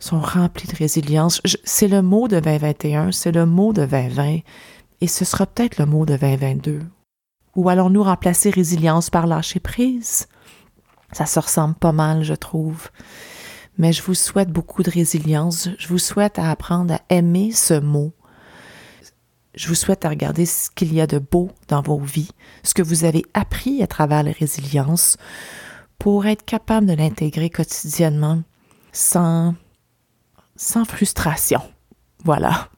sont 0.04 0.20
remplis 0.20 0.68
de 0.68 0.76
résilience. 0.76 1.42
C'est 1.64 1.88
le 1.88 2.02
mot 2.02 2.28
de 2.28 2.40
2021, 2.40 3.12
c'est 3.12 3.32
le 3.32 3.46
mot 3.46 3.72
de 3.72 3.86
2020, 3.86 4.40
et 5.02 5.08
ce 5.08 5.26
sera 5.26 5.46
peut-être 5.46 5.78
le 5.78 5.86
mot 5.86 6.06
de 6.06 6.18
2022. 6.18 6.82
Ou 7.56 7.70
allons-nous 7.70 8.04
remplacer 8.04 8.50
résilience 8.50 9.10
par 9.10 9.28
lâcher 9.28 9.60
prise? 9.60 10.28
Ça 11.12 11.26
se 11.26 11.40
ressemble 11.40 11.76
pas 11.76 11.92
mal, 11.92 12.24
je 12.24 12.34
trouve. 12.34 12.90
Mais 13.78 13.94
je 13.94 14.04
vous 14.04 14.14
souhaite 14.14 14.50
beaucoup 14.50 14.84
de 14.84 14.92
résilience. 14.92 15.70
Je 15.78 15.88
vous 15.88 15.98
souhaite 15.98 16.40
à 16.40 16.50
apprendre 16.52 16.96
à 16.96 17.02
aimer 17.10 17.52
ce 17.52 17.74
mot, 17.74 18.14
je 19.56 19.68
vous 19.68 19.76
souhaite 19.76 20.06
à 20.06 20.10
regarder 20.10 20.46
ce 20.46 20.70
qu'il 20.70 20.94
y 20.94 21.02
a 21.02 21.08
de 21.08 21.20
beau 21.20 21.52
dans 21.68 21.82
vos 21.82 22.00
vies, 22.00 22.32
ce 22.64 22.74
que 22.74 22.82
vous 22.82 23.04
avez 23.04 23.26
appris 23.34 23.84
à 23.84 23.88
travers 23.88 24.24
la 24.24 24.32
résilience 24.32 25.18
pour 26.00 26.26
être 26.26 26.46
capable 26.46 26.88
de 26.88 26.94
l'intégrer 26.94 27.50
quotidiennement 27.50 28.44
sans, 28.94 29.56
sans 30.56 30.86
frustration. 30.86 31.62
Voilà. 32.24 32.70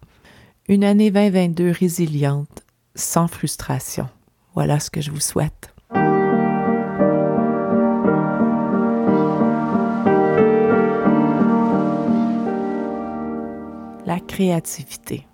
Une 0.67 0.83
année 0.83 1.11
2022 1.11 1.71
résiliente, 1.71 2.63
sans 2.95 3.27
frustration. 3.27 4.09
Voilà 4.55 4.79
ce 4.79 4.89
que 4.89 5.01
je 5.01 5.11
vous 5.11 5.19
souhaite. 5.19 5.73
La 14.05 14.19
créativité 14.19 15.27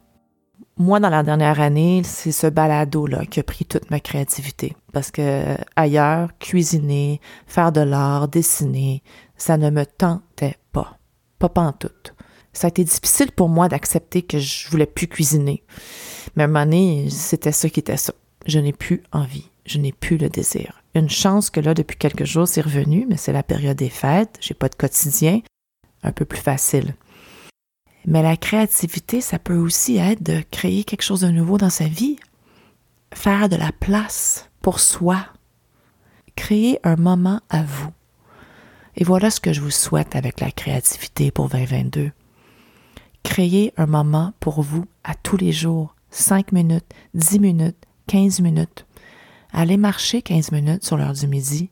moi, 0.81 1.01
dans 1.01 1.09
la 1.09 1.23
dernière 1.23 1.59
année, 1.59 2.03
c'est 2.05 2.31
ce 2.31 2.47
balado-là 2.47 3.25
qui 3.25 3.41
a 3.41 3.43
pris 3.43 3.65
toute 3.65 3.91
ma 3.91 3.99
créativité. 3.99 4.77
Parce 4.93 5.11
que 5.11 5.57
ailleurs, 5.75 6.29
cuisiner, 6.39 7.19
faire 7.47 7.73
de 7.73 7.81
l'art, 7.81 8.29
dessiner, 8.29 9.03
ça 9.35 9.57
ne 9.57 9.69
me 9.71 9.85
tentait 9.85 10.55
pas. 10.71 10.97
Pas 11.37 11.51
en 11.57 11.73
tout. 11.73 11.89
Ça 12.59 12.67
a 12.67 12.71
été 12.71 12.83
difficile 12.83 13.31
pour 13.31 13.47
moi 13.47 13.69
d'accepter 13.69 14.21
que 14.21 14.37
je 14.37 14.67
voulais 14.67 14.85
plus 14.85 15.07
cuisiner. 15.07 15.63
Mais 16.35 16.43
à 16.43 16.45
un 16.45 16.49
moment 16.49 16.65
donné, 16.65 17.09
c'était 17.09 17.53
ça 17.53 17.69
qui 17.69 17.79
était 17.79 17.95
ça. 17.95 18.11
Je 18.47 18.59
n'ai 18.59 18.73
plus 18.73 19.01
envie. 19.13 19.49
Je 19.65 19.77
n'ai 19.77 19.93
plus 19.93 20.17
le 20.17 20.27
désir. 20.27 20.83
Une 20.93 21.09
chance 21.09 21.49
que 21.49 21.61
là, 21.61 21.73
depuis 21.73 21.95
quelques 21.95 22.25
jours, 22.25 22.49
c'est 22.49 22.59
revenu, 22.59 23.05
mais 23.07 23.15
c'est 23.15 23.31
la 23.31 23.43
période 23.43 23.77
des 23.77 23.87
fêtes. 23.87 24.35
J'ai 24.41 24.55
pas 24.55 24.67
de 24.67 24.75
quotidien. 24.75 25.39
Un 26.03 26.11
peu 26.11 26.25
plus 26.25 26.41
facile. 26.41 26.95
Mais 28.05 28.21
la 28.21 28.35
créativité, 28.35 29.21
ça 29.21 29.39
peut 29.39 29.55
aussi 29.55 29.95
être 29.95 30.21
de 30.21 30.43
créer 30.51 30.83
quelque 30.83 31.03
chose 31.03 31.21
de 31.21 31.29
nouveau 31.29 31.57
dans 31.57 31.69
sa 31.69 31.87
vie, 31.87 32.17
faire 33.13 33.47
de 33.47 33.55
la 33.55 33.71
place 33.71 34.49
pour 34.61 34.81
soi, 34.81 35.27
créer 36.35 36.77
un 36.83 36.97
moment 36.97 37.39
à 37.49 37.63
vous. 37.63 37.93
Et 38.97 39.05
voilà 39.05 39.31
ce 39.31 39.39
que 39.39 39.53
je 39.53 39.61
vous 39.61 39.71
souhaite 39.71 40.17
avec 40.17 40.41
la 40.41 40.51
créativité 40.51 41.31
pour 41.31 41.47
2022. 41.47 42.11
Créez 43.23 43.73
un 43.77 43.85
moment 43.85 44.33
pour 44.39 44.61
vous 44.61 44.85
à 45.03 45.15
tous 45.15 45.37
les 45.37 45.51
jours, 45.51 45.95
5 46.11 46.51
minutes, 46.51 46.85
10 47.13 47.39
minutes, 47.39 47.85
15 48.07 48.41
minutes. 48.41 48.85
Allez 49.51 49.77
marcher 49.77 50.21
15 50.21 50.51
minutes 50.51 50.85
sur 50.85 50.97
l'heure 50.97 51.13
du 51.13 51.27
midi. 51.27 51.69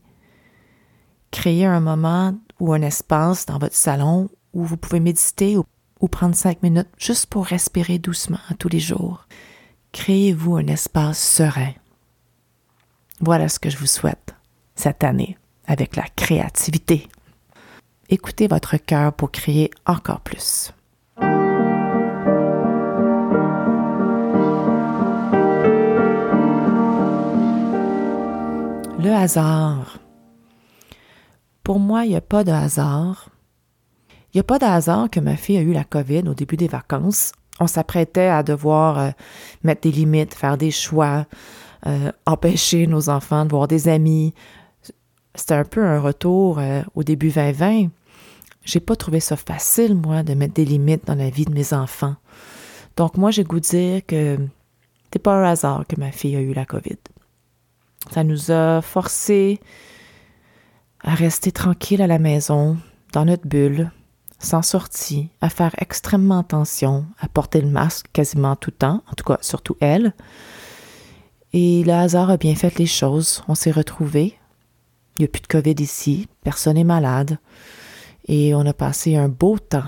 Créez 1.32 1.66
un 1.66 1.80
moment 1.80 2.38
ou 2.60 2.74
un 2.74 2.82
espace 2.82 3.46
dans 3.46 3.60
votre 3.60 3.76
salon 3.76 4.30
où 4.54 4.64
vous 4.64 4.78
pouvez 4.78 5.00
méditer 5.00 5.58
ou, 5.58 6.08
prendre 6.08 6.36
5 6.36 6.64
minutes 6.64 6.90
juste 6.98 7.26
pour 7.28 7.46
respirer 7.46 8.00
doucement 8.00 8.40
tous 8.60 8.70
les 8.70 8.80
jours. 8.80 9.28
Créez-vous 9.92 10.56
un 10.56 10.68
espace 10.68 11.20
serein. 11.20 11.74
Voilà 13.20 13.50
ce 13.50 13.60
que 13.60 13.70
je 13.70 13.78
vous 13.78 13.88
souhaite 13.88 14.36
cette 14.76 15.04
année 15.04 15.38
avec 15.66 15.96
la 15.96 16.06
créativité. 16.16 17.08
Écoutez 18.10 18.48
votre 18.48 18.78
cœur 18.78 19.12
pour 19.14 19.32
créer 19.32 19.70
encore 19.86 20.22
plus. 20.22 20.72
Le 29.00 29.12
hasard. 29.12 30.00
Pour 31.64 31.80
moi, 31.80 32.06
il 32.06 32.10
n'y 32.10 32.16
a 32.16 32.22
pas 32.22 32.44
de 32.44 32.52
hasard. 32.52 33.30
Il 34.10 34.38
n'y 34.38 34.40
a 34.40 34.44
pas 34.44 34.58
de 34.58 34.66
hasard 34.66 35.12
que 35.12 35.20
ma 35.20 35.36
fille 35.36 35.58
a 35.58 35.62
eu 35.62 35.72
la 35.72 35.84
COVID 35.84 36.24
au 36.28 36.34
début 36.34 36.58
des 36.58 36.68
vacances. 36.68 37.32
On 37.60 37.68
s'apprêtait 37.68 38.28
à 38.28 38.42
devoir 38.42 38.98
euh, 38.98 39.10
mettre 39.64 39.82
des 39.82 39.92
limites, 39.92 40.34
faire 40.34 40.58
des 40.58 40.72
choix, 40.72 41.28
euh, 41.86 42.12
empêcher 42.26 42.88
nos 42.88 43.10
enfants 43.10 43.46
de 43.46 43.52
voir 43.52 43.68
des 43.68 43.88
amis. 43.88 44.34
C'était 45.36 45.54
un 45.54 45.64
peu 45.64 45.86
un 45.86 46.00
retour 46.00 46.58
euh, 46.58 46.82
au 46.96 47.04
début 47.04 47.30
2020. 47.30 47.90
J'ai 48.64 48.80
pas 48.80 48.96
trouvé 48.96 49.20
ça 49.20 49.36
facile, 49.36 49.96
moi, 49.96 50.24
de 50.24 50.34
mettre 50.34 50.56
des 50.56 50.66
limites 50.66 51.06
dans 51.06 51.16
la 51.16 51.30
vie 51.30 51.46
de 51.46 51.54
mes 51.54 51.72
enfants. 51.72 52.16
Donc, 52.96 53.16
moi, 53.16 53.30
j'ai 53.30 53.44
goût 53.44 53.60
de 53.60 53.66
dire 53.66 54.06
que 54.08 54.38
c'est 55.14 55.20
pas 55.20 55.36
un 55.36 55.44
hasard 55.44 55.86
que 55.88 56.00
ma 56.00 56.12
fille 56.12 56.36
a 56.36 56.42
eu 56.42 56.54
la 56.54 56.66
COVID. 56.66 56.98
Ça 58.12 58.24
nous 58.24 58.52
a 58.52 58.82
forcés 58.82 59.60
à 61.02 61.14
rester 61.14 61.52
tranquilles 61.52 62.02
à 62.02 62.08
la 62.08 62.20
maison, 62.20 62.78
dans 63.14 63.26
notre 63.26 63.48
bulle, 63.48 63.92
sans 64.40 64.62
sortie, 64.62 65.30
à 65.42 65.50
faire 65.50 65.76
extrêmement 65.80 66.40
attention, 66.40 67.06
à 67.20 67.28
porter 67.28 67.62
le 67.62 67.70
masque 67.70 68.08
quasiment 68.14 68.56
tout 68.56 68.72
le 68.72 68.78
temps, 68.78 69.04
en 69.10 69.14
tout 69.16 69.24
cas 69.24 69.38
surtout 69.42 69.78
elle. 69.80 70.14
Et 71.54 71.84
le 71.84 71.94
hasard 71.94 72.30
a 72.30 72.38
bien 72.38 72.56
fait 72.56 72.78
les 72.78 72.86
choses. 72.86 73.44
On 73.48 73.56
s'est 73.56 73.72
retrouvés. 73.72 74.38
Il 75.18 75.22
n'y 75.22 75.26
a 75.26 75.30
plus 75.30 75.42
de 75.42 75.48
COVID 75.48 75.76
ici, 75.80 76.28
personne 76.44 76.76
n'est 76.76 76.84
malade. 76.84 77.40
Et 78.28 78.54
on 78.54 78.66
a 78.66 78.74
passé 78.74 79.16
un 79.16 79.30
beau 79.30 79.58
temps. 79.58 79.88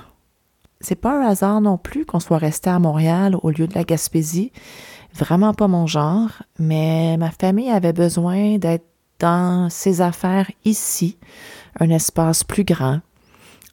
C'est 0.81 0.95
pas 0.95 1.21
un 1.21 1.27
hasard 1.27 1.59
non 1.59 1.77
plus 1.77 2.05
qu'on 2.05 2.21
soit 2.21 2.37
resté 2.37 2.69
à 2.69 2.79
Montréal 2.79 3.35
au 3.43 3.49
lieu 3.49 3.67
de 3.67 3.75
la 3.75 3.83
Gaspésie 3.83 4.51
vraiment 5.13 5.53
pas 5.53 5.67
mon 5.67 5.87
genre, 5.87 6.29
mais 6.57 7.17
ma 7.17 7.31
famille 7.31 7.69
avait 7.69 7.93
besoin 7.93 8.57
d'être 8.57 8.85
dans 9.19 9.69
ses 9.69 10.01
affaires 10.01 10.49
ici, 10.65 11.17
un 11.79 11.89
espace 11.89 12.43
plus 12.43 12.63
grand. 12.63 13.01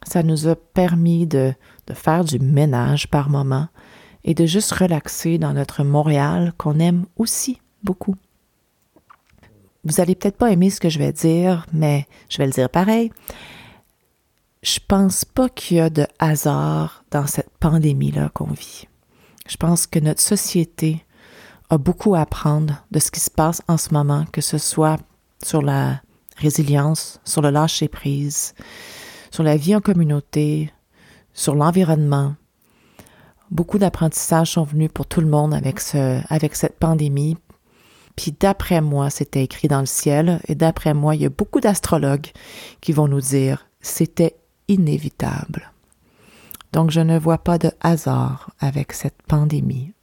Ça 0.03 0.23
nous 0.23 0.47
a 0.47 0.55
permis 0.55 1.25
de, 1.25 1.53
de 1.87 1.93
faire 1.93 2.23
du 2.23 2.39
ménage 2.39 3.07
par 3.07 3.29
moment 3.29 3.67
et 4.23 4.33
de 4.33 4.45
juste 4.45 4.71
relaxer 4.73 5.37
dans 5.37 5.53
notre 5.53 5.83
Montréal 5.83 6.53
qu'on 6.57 6.79
aime 6.79 7.05
aussi 7.15 7.61
beaucoup. 7.83 8.15
Vous 9.83 10.01
allez 10.01 10.15
peut-être 10.15 10.37
pas 10.37 10.51
aimer 10.51 10.69
ce 10.69 10.81
que 10.81 10.89
je 10.89 10.99
vais 10.99 11.13
dire, 11.13 11.65
mais 11.71 12.05
je 12.29 12.37
vais 12.37 12.45
le 12.45 12.51
dire 12.51 12.69
pareil. 12.69 13.11
Je 14.61 14.79
pense 14.85 15.23
pas 15.23 15.47
qu'il 15.47 15.77
y 15.77 15.79
a 15.79 15.89
de 15.89 16.05
hasard 16.19 17.05
dans 17.09 17.25
cette 17.25 17.51
pandémie-là 17.59 18.29
qu'on 18.33 18.51
vit. 18.51 18.87
Je 19.47 19.55
pense 19.55 19.87
que 19.87 19.99
notre 19.99 20.21
société 20.21 21.05
a 21.69 21.77
beaucoup 21.77 22.15
à 22.15 22.21
apprendre 22.21 22.85
de 22.91 22.99
ce 22.99 23.11
qui 23.11 23.19
se 23.19 23.29
passe 23.29 23.61
en 23.67 23.77
ce 23.77 23.93
moment, 23.93 24.25
que 24.31 24.41
ce 24.41 24.57
soit 24.57 24.97
sur 25.43 25.61
la 25.61 26.01
résilience, 26.37 27.19
sur 27.25 27.41
le 27.41 27.49
lâcher-prise, 27.49 28.53
sur 29.31 29.43
la 29.43 29.57
vie 29.57 29.75
en 29.75 29.81
communauté, 29.81 30.71
sur 31.33 31.55
l'environnement. 31.55 32.35
Beaucoup 33.51 33.77
d'apprentissages 33.77 34.51
sont 34.51 34.63
venus 34.63 34.89
pour 34.93 35.05
tout 35.05 35.21
le 35.21 35.27
monde 35.27 35.53
avec, 35.53 35.79
ce, 35.79 36.21
avec 36.33 36.55
cette 36.55 36.79
pandémie. 36.79 37.37
Puis 38.15 38.35
d'après 38.37 38.81
moi, 38.81 39.09
c'était 39.09 39.43
écrit 39.43 39.67
dans 39.67 39.79
le 39.79 39.85
ciel, 39.85 40.41
et 40.47 40.55
d'après 40.55 40.93
moi, 40.93 41.15
il 41.15 41.21
y 41.21 41.25
a 41.25 41.29
beaucoup 41.29 41.59
d'astrologues 41.59 42.31
qui 42.81 42.91
vont 42.91 43.07
nous 43.07 43.21
dire 43.21 43.67
c'était 43.79 44.35
inévitable. 44.67 45.71
Donc 46.73 46.91
je 46.91 46.99
ne 46.99 47.17
vois 47.17 47.37
pas 47.37 47.57
de 47.57 47.71
hasard 47.79 48.51
avec 48.59 48.91
cette 48.93 49.21
pandémie 49.27 49.93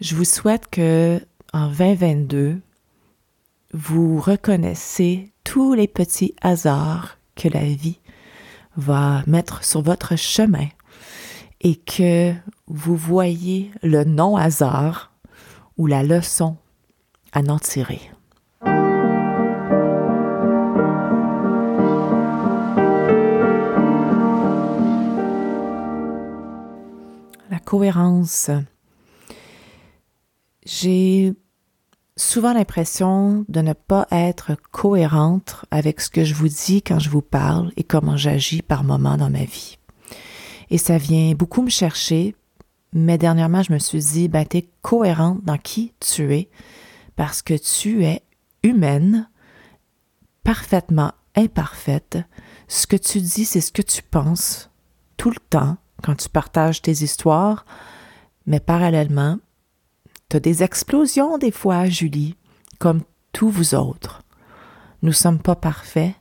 je 0.00 0.14
vous 0.16 0.24
souhaite 0.24 0.68
que 0.70 1.20
en 1.52 1.68
2022, 1.68 2.60
vous 3.72 4.20
reconnaissez 4.20 5.32
tous 5.44 5.74
les 5.74 5.88
petits 5.88 6.34
hasards 6.42 7.18
que 7.36 7.48
la 7.48 7.64
vie 7.64 8.00
va 8.76 9.22
mettre 9.26 9.64
sur 9.64 9.82
votre 9.82 10.16
chemin 10.16 10.66
et 11.60 11.76
que 11.76 12.32
vous 12.66 12.96
voyez 12.96 13.70
le 13.82 14.04
non-hasard 14.04 15.12
ou 15.76 15.86
la 15.86 16.02
leçon 16.02 16.56
à 17.32 17.40
en 17.40 17.58
tirer. 17.58 18.00
La 27.50 27.60
cohérence 27.64 28.50
j'ai 30.64 31.34
souvent 32.16 32.52
l'impression 32.52 33.44
de 33.48 33.60
ne 33.60 33.72
pas 33.72 34.06
être 34.10 34.52
cohérente 34.70 35.64
avec 35.70 36.00
ce 36.00 36.10
que 36.10 36.24
je 36.24 36.34
vous 36.34 36.48
dis 36.48 36.82
quand 36.82 36.98
je 36.98 37.10
vous 37.10 37.22
parle 37.22 37.72
et 37.76 37.84
comment 37.84 38.16
j'agis 38.16 38.62
par 38.62 38.84
moment 38.84 39.16
dans 39.16 39.30
ma 39.30 39.44
vie. 39.44 39.78
Et 40.70 40.78
ça 40.78 40.98
vient 40.98 41.34
beaucoup 41.34 41.62
me 41.62 41.70
chercher, 41.70 42.34
mais 42.92 43.18
dernièrement, 43.18 43.62
je 43.62 43.72
me 43.72 43.78
suis 43.78 43.98
dit, 43.98 44.28
ben, 44.28 44.46
t'es 44.46 44.68
cohérente 44.82 45.44
dans 45.44 45.58
qui 45.58 45.92
tu 46.00 46.34
es 46.34 46.48
parce 47.16 47.42
que 47.42 47.54
tu 47.54 48.04
es 48.04 48.22
humaine, 48.62 49.28
parfaitement 50.42 51.12
imparfaite. 51.36 52.18
Ce 52.68 52.86
que 52.86 52.96
tu 52.96 53.20
dis, 53.20 53.44
c'est 53.44 53.60
ce 53.60 53.72
que 53.72 53.82
tu 53.82 54.02
penses 54.02 54.70
tout 55.16 55.30
le 55.30 55.40
temps 55.50 55.76
quand 56.02 56.14
tu 56.14 56.28
partages 56.28 56.82
tes 56.82 57.02
histoires, 57.02 57.66
mais 58.46 58.60
parallèlement, 58.60 59.38
Des 60.38 60.62
explosions 60.62 61.38
des 61.38 61.52
fois, 61.52 61.86
Julie, 61.86 62.36
comme 62.78 63.02
tous 63.32 63.50
vous 63.50 63.74
autres. 63.74 64.22
Nous 65.02 65.12
sommes 65.12 65.38
pas 65.38 65.54
parfaits. 65.54 66.14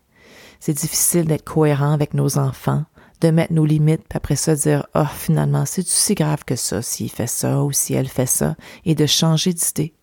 C'est 0.60 0.74
difficile 0.74 1.26
d'être 1.26 1.44
cohérent 1.44 1.94
avec 1.94 2.14
nos 2.14 2.38
enfants, 2.38 2.86
de 3.22 3.32
mettre 3.32 3.54
nos 3.54 3.66
limites, 3.66 4.04
puis 4.08 4.18
après 4.18 4.36
ça 4.36 4.56
dire 4.56 4.86
oh, 4.96 5.06
finalement, 5.18 5.66
c'est 5.66 5.88
si 5.88 6.14
grave 6.14 6.44
que 6.46 6.56
ça, 6.56 6.82
s'il 6.82 7.10
fait 7.10 7.28
ça 7.28 7.64
ou 7.64 7.72
si 7.72 7.94
elle 7.94 8.08
fait 8.08 8.28
ça, 8.28 8.56
et 8.86 8.96
de 8.96 9.06
changer 9.06 9.54
d'idée. 9.54 9.94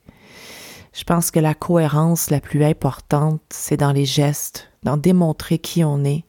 Je 0.92 1.04
pense 1.04 1.30
que 1.30 1.38
la 1.38 1.54
cohérence 1.54 2.30
la 2.30 2.40
plus 2.40 2.64
importante, 2.64 3.40
c'est 3.50 3.76
dans 3.76 3.92
les 3.92 4.06
gestes, 4.06 4.70
dans 4.82 4.96
démontrer 4.96 5.58
qui 5.58 5.84
on 5.84 6.04
est 6.04 6.24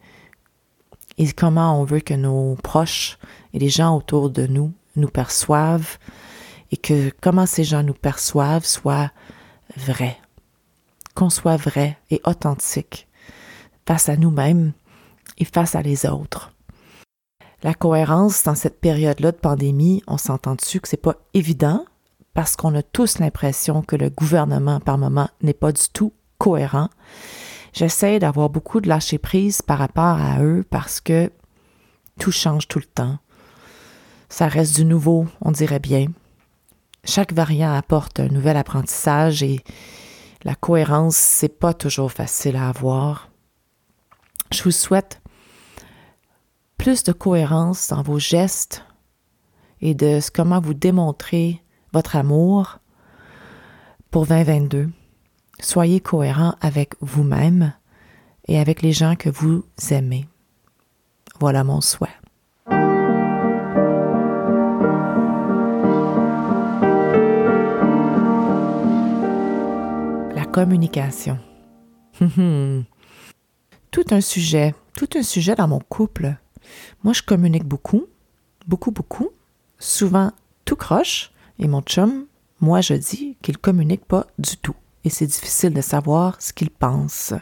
et 1.18 1.32
comment 1.34 1.80
on 1.80 1.84
veut 1.84 2.00
que 2.00 2.14
nos 2.14 2.56
proches 2.56 3.18
et 3.54 3.60
les 3.60 3.70
gens 3.70 3.96
autour 3.96 4.30
de 4.30 4.48
nous 4.48 4.72
nous 4.96 5.10
perçoivent, 5.10 5.98
et 6.72 6.78
que 6.78 7.12
comment 7.22 7.46
ces 7.46 7.64
gens 7.64 7.84
nous 7.84 7.94
perçoivent 7.94 8.66
soit 8.66 9.12
vrai, 9.78 10.18
qu'on 11.16 11.30
soit 11.30 11.58
vrai 11.58 11.98
et 12.10 12.22
authentique 12.26 13.08
face 13.88 14.10
à 14.10 14.16
nous-mêmes 14.16 14.72
et 15.38 15.46
face 15.46 15.76
à 15.76 15.82
les 15.82 16.06
autres. 16.06 16.52
La 17.64 17.74
cohérence 17.74 18.44
dans 18.44 18.56
cette 18.56 18.80
période-là 18.80 19.32
de 19.32 19.38
pandémie, 19.38 20.02
on 20.08 20.18
s'entend 20.18 20.56
dessus 20.56 20.80
que 20.80 20.88
c'est 20.88 20.98
pas 20.98 21.18
évident 21.34 21.86
parce 22.34 22.56
qu'on 22.56 22.74
a 22.76 22.82
tous 22.82 23.20
l'impression 23.20 23.82
que 23.82 23.96
le 23.96 24.10
gouvernement 24.10 24.80
par 24.80 24.98
moment 24.98 25.30
n'est 25.42 25.54
pas 25.54 25.72
du 25.72 25.84
tout 25.94 26.14
cohérent. 26.38 26.90
J'essaie 27.74 28.20
d'avoir 28.20 28.50
beaucoup 28.50 28.82
de 28.82 28.90
lâcher 28.90 29.18
prise 29.18 29.62
par 29.62 29.78
rapport 29.78 30.20
à 30.20 30.42
eux 30.42 30.66
parce 30.70 31.02
que 31.02 31.32
tout 32.20 32.32
change 32.32 32.68
tout 32.68 32.80
le 32.80 32.86
temps. 32.86 33.18
Ça 34.30 34.48
reste 34.48 34.76
du 34.76 34.86
nouveau, 34.86 35.28
on 35.42 35.52
dirait 35.52 35.80
bien. 35.80 36.08
Chaque 37.04 37.34
variant 37.34 37.74
apporte 37.74 38.20
un 38.20 38.28
nouvel 38.28 38.58
apprentissage 38.58 39.42
et 39.44 39.60
la 40.44 40.56
cohérence, 40.56 41.16
c'est 41.16 41.60
pas 41.60 41.74
toujours 41.74 42.12
facile 42.12 42.56
à 42.56 42.70
avoir. 42.70 43.30
Je 44.52 44.64
vous 44.64 44.72
souhaite 44.72 45.22
plus 46.78 47.04
de 47.04 47.12
cohérence 47.12 47.90
dans 47.90 48.02
vos 48.02 48.20
gestes 48.20 48.84
et 49.82 49.94
de 49.94 50.20
comment 50.34 50.60
vous 50.60 50.74
démontrez 50.74 51.62
votre 51.94 52.16
amour 52.16 52.80
pour 54.10 54.28
2022. 54.28 54.90
Soyez 55.60 56.00
cohérent 56.00 56.56
avec 56.60 56.96
vous-même 57.02 57.74
et 58.48 58.60
avec 58.60 58.82
les 58.82 58.94
gens 58.94 59.16
que 59.16 59.30
vous 59.30 59.64
aimez. 59.90 60.28
Voilà 61.40 61.64
mon 61.64 61.82
souhait. 61.82 62.21
Communication. 70.52 71.40
tout 73.92 74.06
un 74.12 74.22
sujet, 74.22 74.76
tout 74.96 75.08
un 75.16 75.24
sujet 75.24 75.56
dans 75.56 75.68
mon 75.68 75.80
couple. 75.80 76.36
Moi, 77.04 77.14
je 77.14 77.22
communique 77.22 77.64
beaucoup, 77.64 78.08
beaucoup, 78.68 78.92
beaucoup, 78.92 79.30
souvent 79.80 80.32
tout 80.66 80.76
croche, 80.76 81.32
et 81.58 81.68
mon 81.68 81.82
chum, 81.82 82.26
moi, 82.60 82.82
je 82.82 82.94
dis 82.94 83.38
qu'il 83.42 83.58
communique 83.58 84.06
pas 84.06 84.28
du 84.38 84.58
tout. 84.58 84.76
Et 85.06 85.10
c'est 85.10 85.26
difficile 85.26 85.74
de 85.74 85.82
savoir 85.82 86.42
ce 86.42 86.54
qu'il 86.54 86.70
pense. 86.70 87.34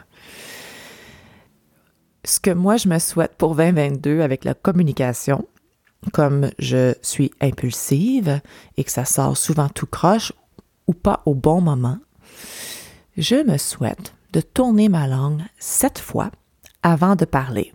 Ce 2.24 2.38
que 2.38 2.50
moi, 2.50 2.76
je 2.76 2.88
me 2.88 2.98
souhaite 2.98 3.34
pour 3.36 3.56
2022 3.56 4.20
avec 4.20 4.44
la 4.44 4.54
communication, 4.54 5.46
comme 6.12 6.50
je 6.58 6.94
suis 7.02 7.32
impulsive 7.40 8.40
et 8.76 8.84
que 8.84 8.90
ça 8.90 9.04
sort 9.04 9.36
souvent 9.36 9.68
tout 9.68 9.86
croche 9.86 10.32
ou 10.86 10.94
pas 10.94 11.22
au 11.26 11.34
bon 11.34 11.60
moment, 11.60 11.98
je 13.16 13.36
me 13.36 13.58
souhaite 13.58 14.14
de 14.32 14.40
tourner 14.40 14.88
ma 14.88 15.06
langue 15.06 15.42
sept 15.58 15.98
fois 15.98 16.30
avant 16.82 17.16
de 17.16 17.24
parler. 17.24 17.72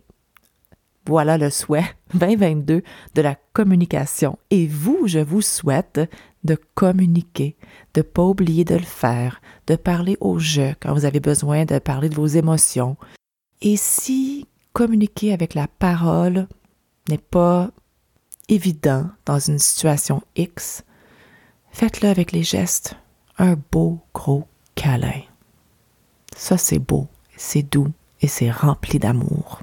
Voilà 1.06 1.38
le 1.38 1.50
souhait 1.50 1.84
2022 2.14 2.82
de 3.14 3.22
la 3.22 3.36
communication. 3.52 4.38
Et 4.50 4.66
vous, 4.66 5.06
je 5.06 5.20
vous 5.20 5.42
souhaite 5.42 6.00
de 6.44 6.56
communiquer, 6.74 7.56
de 7.94 8.00
ne 8.00 8.02
pas 8.02 8.22
oublier 8.22 8.64
de 8.64 8.74
le 8.74 8.80
faire, 8.80 9.40
de 9.66 9.76
parler 9.76 10.16
au 10.20 10.38
jeu 10.38 10.74
quand 10.80 10.94
vous 10.94 11.04
avez 11.04 11.20
besoin 11.20 11.64
de 11.64 11.78
parler 11.78 12.08
de 12.08 12.14
vos 12.14 12.26
émotions. 12.26 12.96
Et 13.62 13.76
si 13.76 14.46
communiquer 14.72 15.32
avec 15.32 15.54
la 15.54 15.68
parole 15.68 16.48
n'est 17.08 17.18
pas 17.18 17.70
évident 18.48 19.08
dans 19.24 19.38
une 19.38 19.58
situation 19.58 20.22
X, 20.36 20.84
faites-le 21.70 22.08
avec 22.08 22.32
les 22.32 22.42
gestes. 22.42 22.96
Un 23.38 23.56
beau 23.70 24.00
gros 24.14 24.46
câlin. 24.76 25.22
Ça, 26.36 26.56
c'est 26.56 26.78
beau, 26.78 27.08
c'est 27.36 27.64
doux 27.64 27.88
et 28.20 28.28
c'est 28.28 28.50
rempli 28.50 29.00
d'amour. 29.00 29.62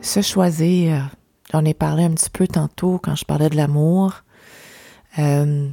Se 0.00 0.20
choisir, 0.20 1.10
j'en 1.52 1.64
ai 1.64 1.74
parlé 1.74 2.04
un 2.04 2.10
petit 2.10 2.28
peu 2.28 2.48
tantôt 2.48 2.98
quand 2.98 3.14
je 3.14 3.24
parlais 3.24 3.48
de 3.48 3.56
l'amour. 3.56 4.24
Euh, 5.18 5.68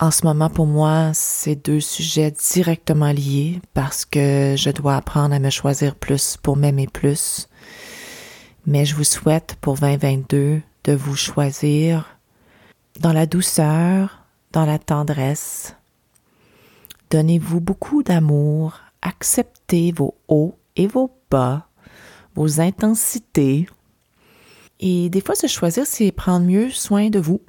en 0.00 0.10
ce 0.10 0.24
moment, 0.24 0.48
pour 0.48 0.66
moi, 0.66 1.10
c'est 1.12 1.56
deux 1.56 1.80
sujets 1.80 2.30
directement 2.30 3.12
liés 3.12 3.60
parce 3.74 4.04
que 4.04 4.54
je 4.56 4.70
dois 4.70 4.96
apprendre 4.96 5.34
à 5.34 5.38
me 5.38 5.50
choisir 5.50 5.94
plus 5.94 6.36
pour 6.36 6.56
m'aimer 6.56 6.86
plus. 6.86 7.48
Mais 8.66 8.86
je 8.86 8.94
vous 8.94 9.04
souhaite 9.04 9.56
pour 9.60 9.76
2022 9.76 10.62
de 10.84 10.92
vous 10.92 11.16
choisir 11.16 12.18
dans 13.00 13.12
la 13.12 13.26
douceur, 13.26 14.22
dans 14.52 14.64
la 14.64 14.78
tendresse. 14.78 15.76
Donnez-vous 17.10 17.60
beaucoup 17.60 18.02
d'amour, 18.02 18.80
acceptez 19.02 19.92
vos 19.92 20.14
hauts 20.28 20.56
et 20.76 20.86
vos 20.86 21.10
bas, 21.30 21.68
vos 22.34 22.60
intensités. 22.60 23.68
Et 24.80 25.10
des 25.10 25.20
fois, 25.20 25.34
se 25.34 25.46
choisir, 25.46 25.84
c'est 25.86 26.10
prendre 26.10 26.46
mieux 26.46 26.70
soin 26.70 27.10
de 27.10 27.18
vous. 27.18 27.42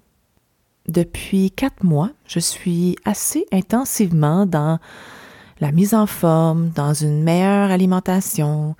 Depuis 0.89 1.49
quatre 1.49 1.83
mois, 1.83 2.11
je 2.27 2.39
suis 2.39 2.97
assez 3.05 3.45
intensivement 3.53 4.45
dans 4.45 4.79
la 5.61 5.71
mise 5.71 5.93
en 5.93 6.05
forme, 6.07 6.69
dans 6.69 6.93
une 6.93 7.23
meilleure 7.23 7.71
alimentation, 7.71 8.75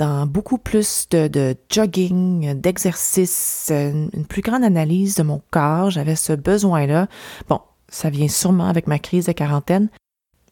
dans 0.00 0.26
beaucoup 0.26 0.56
plus 0.56 1.08
de, 1.10 1.54
jogging, 1.68 2.58
d'exercice, 2.58 3.70
une 3.70 4.24
plus 4.26 4.40
grande 4.40 4.64
analyse 4.64 5.14
de 5.16 5.22
mon 5.22 5.42
corps. 5.50 5.90
J'avais 5.90 6.16
ce 6.16 6.32
besoin-là. 6.32 7.06
Bon, 7.50 7.60
ça 7.90 8.08
vient 8.08 8.26
sûrement 8.26 8.68
avec 8.68 8.86
ma 8.86 8.98
crise 8.98 9.26
de 9.26 9.32
quarantaine, 9.32 9.90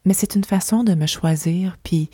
mais 0.04 0.12
c'est 0.12 0.34
une 0.34 0.44
façon 0.44 0.84
de 0.84 0.94
me 0.94 1.06
choisir, 1.06 1.78
puis 1.82 2.10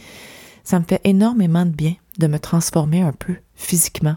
ça 0.62 0.78
me 0.78 0.84
fait 0.84 1.00
énormément 1.02 1.66
de 1.66 1.72
bien 1.72 1.96
de 2.18 2.28
me 2.28 2.38
transformer 2.38 3.02
un 3.02 3.12
peu 3.12 3.34
physiquement. 3.56 4.14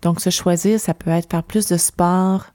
Donc, 0.00 0.22
se 0.22 0.30
choisir, 0.30 0.80
ça 0.80 0.94
peut 0.94 1.10
être 1.10 1.30
faire 1.30 1.42
plus 1.42 1.66
de 1.66 1.76
sport, 1.76 2.46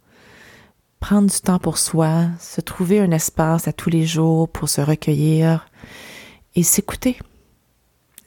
prendre 0.99 1.29
du 1.29 1.39
temps 1.39 1.59
pour 1.59 1.77
soi, 1.77 2.29
se 2.39 2.61
trouver 2.61 2.99
un 2.99 3.11
espace 3.11 3.67
à 3.67 3.73
tous 3.73 3.91
les 3.91 4.07
jours 4.07 4.49
pour 4.49 4.69
se 4.69 4.81
recueillir 4.81 5.67
et 6.55 6.63
s'écouter. 6.63 7.19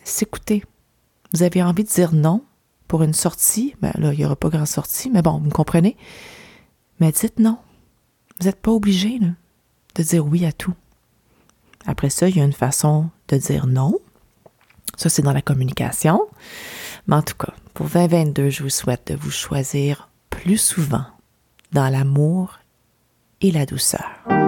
S'écouter. 0.04 0.62
Vous 1.34 1.42
avez 1.42 1.64
envie 1.64 1.82
de 1.82 1.88
dire 1.88 2.12
non 2.12 2.44
pour 2.86 3.02
une 3.02 3.12
sortie, 3.12 3.74
ben 3.82 3.92
là, 3.98 4.12
il 4.12 4.18
n'y 4.18 4.24
aura 4.24 4.36
pas 4.36 4.50
grand 4.50 4.66
sortie, 4.66 5.10
mais 5.10 5.20
bon, 5.20 5.38
vous 5.38 5.46
me 5.46 5.50
comprenez. 5.50 5.96
Mais 7.00 7.10
dites 7.10 7.40
non. 7.40 7.58
Vous 8.38 8.46
n'êtes 8.46 8.60
pas 8.60 8.70
obligé 8.70 9.18
de 9.18 10.02
dire 10.04 10.24
oui 10.24 10.44
à 10.44 10.52
tout. 10.52 10.74
Après 11.86 12.08
ça, 12.08 12.28
il 12.28 12.36
y 12.36 12.40
a 12.40 12.44
une 12.44 12.52
façon 12.52 13.10
de 13.26 13.36
dire 13.36 13.66
non. 13.66 13.98
Ça, 14.96 15.08
c'est 15.08 15.22
dans 15.22 15.32
la 15.32 15.42
communication. 15.42 16.20
Mais 17.08 17.16
en 17.16 17.22
tout 17.22 17.36
cas, 17.36 17.52
pour 17.74 17.86
2022, 17.88 18.50
je 18.50 18.62
vous 18.62 18.70
souhaite 18.70 19.08
de 19.08 19.16
vous 19.16 19.32
choisir 19.32 20.08
plus 20.30 20.58
souvent 20.58 21.06
dans 21.72 21.88
l'amour 21.88 22.60
et 23.40 23.50
la 23.50 23.66
douceur. 23.66 24.43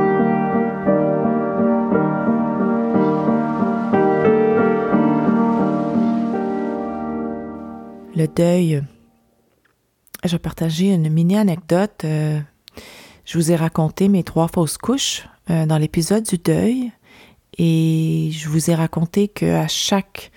Deuil. 8.26 8.82
Je 10.24 10.30
vais 10.30 10.38
partager 10.38 10.92
une 10.92 11.08
mini 11.08 11.36
anecdote. 11.36 12.02
Euh, 12.04 12.40
je 13.24 13.38
vous 13.38 13.52
ai 13.52 13.56
raconté 13.56 14.08
mes 14.08 14.24
trois 14.24 14.48
fausses 14.48 14.78
couches 14.78 15.28
euh, 15.50 15.66
dans 15.66 15.78
l'épisode 15.78 16.24
du 16.24 16.38
deuil 16.38 16.92
et 17.58 18.30
je 18.32 18.48
vous 18.48 18.70
ai 18.70 18.74
raconté 18.74 19.28
que 19.28 19.46
à 19.46 19.68
chaque 19.68 20.30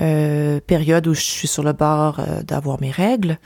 euh, 0.00 0.60
période 0.60 1.06
où 1.06 1.14
je 1.14 1.20
suis 1.20 1.48
sur 1.48 1.62
le 1.62 1.72
bord 1.72 2.20
d'avoir 2.44 2.80
mes 2.80 2.90
règles, 2.90 3.38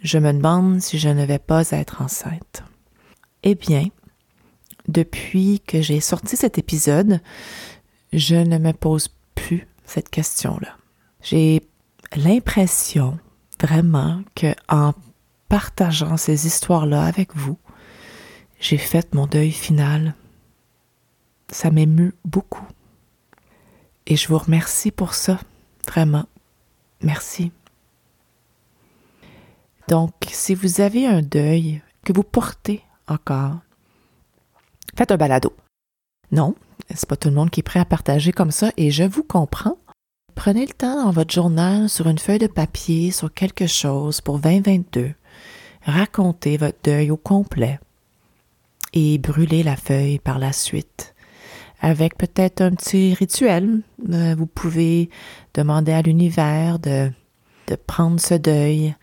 je 0.00 0.18
me 0.18 0.32
demande 0.32 0.80
si 0.80 0.98
je 0.98 1.08
ne 1.08 1.24
vais 1.24 1.38
pas 1.38 1.70
être 1.70 2.02
enceinte. 2.02 2.62
Eh 3.42 3.54
bien, 3.54 3.86
depuis 4.88 5.60
que 5.66 5.82
j'ai 5.82 6.00
sorti 6.00 6.36
cet 6.36 6.58
épisode, 6.58 7.20
je 8.12 8.36
ne 8.36 8.58
me 8.58 8.72
pose 8.72 9.08
plus 9.34 9.66
cette 9.84 10.10
question-là. 10.10 10.76
J'ai 11.22 11.62
l'impression 12.16 13.18
vraiment 13.60 14.22
que 14.34 14.54
en 14.68 14.92
partageant 15.48 16.16
ces 16.16 16.46
histoires-là 16.46 17.04
avec 17.04 17.34
vous, 17.36 17.58
j'ai 18.60 18.78
fait 18.78 19.14
mon 19.14 19.26
deuil 19.26 19.52
final. 19.52 20.14
Ça 21.48 21.70
m'émeut 21.70 22.14
beaucoup. 22.24 22.66
Et 24.06 24.16
je 24.16 24.28
vous 24.28 24.38
remercie 24.38 24.90
pour 24.90 25.14
ça, 25.14 25.38
vraiment. 25.86 26.26
Merci. 27.02 27.52
Donc, 29.88 30.12
si 30.30 30.54
vous 30.54 30.80
avez 30.80 31.06
un 31.06 31.22
deuil 31.22 31.82
que 32.04 32.12
vous 32.12 32.22
portez 32.22 32.82
encore, 33.06 33.58
faites 34.96 35.12
un 35.12 35.16
balado. 35.16 35.54
Non, 36.32 36.54
c'est 36.94 37.08
pas 37.08 37.16
tout 37.16 37.28
le 37.28 37.34
monde 37.34 37.50
qui 37.50 37.60
est 37.60 37.62
prêt 37.64 37.80
à 37.80 37.84
partager 37.84 38.32
comme 38.32 38.50
ça 38.50 38.72
et 38.76 38.90
je 38.90 39.04
vous 39.04 39.22
comprends. 39.22 39.78
Prenez 40.34 40.66
le 40.66 40.72
temps 40.72 41.04
dans 41.04 41.10
votre 41.10 41.32
journal 41.32 41.88
sur 41.88 42.08
une 42.08 42.18
feuille 42.18 42.38
de 42.38 42.48
papier 42.48 43.10
sur 43.12 43.32
quelque 43.32 43.66
chose 43.66 44.20
pour 44.20 44.40
2022. 44.40 45.12
Racontez 45.84 46.56
votre 46.56 46.78
deuil 46.82 47.10
au 47.10 47.16
complet 47.16 47.78
et 48.92 49.18
brûlez 49.18 49.62
la 49.62 49.76
feuille 49.76 50.18
par 50.18 50.38
la 50.38 50.52
suite. 50.52 51.14
Avec 51.80 52.18
peut-être 52.18 52.60
un 52.62 52.72
petit 52.72 53.14
rituel, 53.14 53.82
euh, 54.10 54.34
vous 54.36 54.46
pouvez 54.46 55.08
demander 55.54 55.92
à 55.92 56.02
l'univers 56.02 56.78
de, 56.78 57.10
de 57.68 57.76
prendre 57.76 58.20
ce 58.20 58.34
deuil 58.34 58.94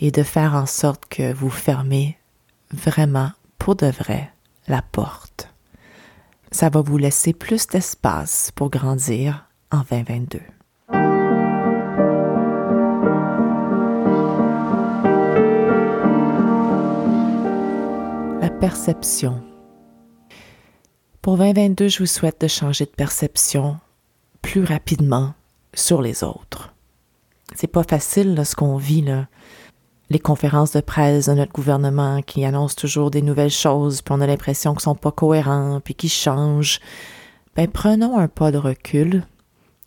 et 0.00 0.10
de 0.10 0.22
faire 0.22 0.54
en 0.54 0.66
sorte 0.66 1.06
que 1.06 1.32
vous 1.32 1.50
fermez 1.50 2.16
vraiment, 2.72 3.30
pour 3.58 3.76
de 3.76 3.86
vrai, 3.86 4.32
la 4.68 4.82
porte. 4.82 5.48
Ça 6.50 6.70
va 6.70 6.80
vous 6.80 6.98
laisser 6.98 7.32
plus 7.32 7.66
d'espace 7.66 8.50
pour 8.54 8.70
grandir 8.70 9.46
en 9.70 9.82
2022. 9.90 10.40
Perception. 18.62 19.42
Pour 21.20 21.36
2022, 21.36 21.88
je 21.88 21.98
vous 21.98 22.06
souhaite 22.06 22.40
de 22.40 22.46
changer 22.46 22.84
de 22.84 22.90
perception 22.90 23.78
plus 24.40 24.62
rapidement 24.62 25.34
sur 25.74 26.00
les 26.00 26.22
autres. 26.22 26.72
C'est 27.56 27.66
pas 27.66 27.82
facile 27.82 28.40
ce 28.46 28.54
qu'on 28.54 28.76
vit 28.76 29.02
là. 29.02 29.26
Les 30.10 30.20
conférences 30.20 30.70
de 30.70 30.80
presse 30.80 31.26
de 31.26 31.32
notre 31.32 31.50
gouvernement 31.50 32.22
qui 32.22 32.44
annoncent 32.44 32.76
toujours 32.76 33.10
des 33.10 33.20
nouvelles 33.20 33.50
choses, 33.50 34.00
puis 34.00 34.14
on 34.16 34.20
a 34.20 34.28
l'impression 34.28 34.74
qu'ils 34.74 34.82
sont 34.82 34.94
pas 34.94 35.10
cohérents, 35.10 35.80
puis 35.80 35.96
qu'ils 35.96 36.08
changent. 36.08 36.78
Ben 37.56 37.66
prenons 37.66 38.16
un 38.16 38.28
pas 38.28 38.52
de 38.52 38.58
recul, 38.58 39.24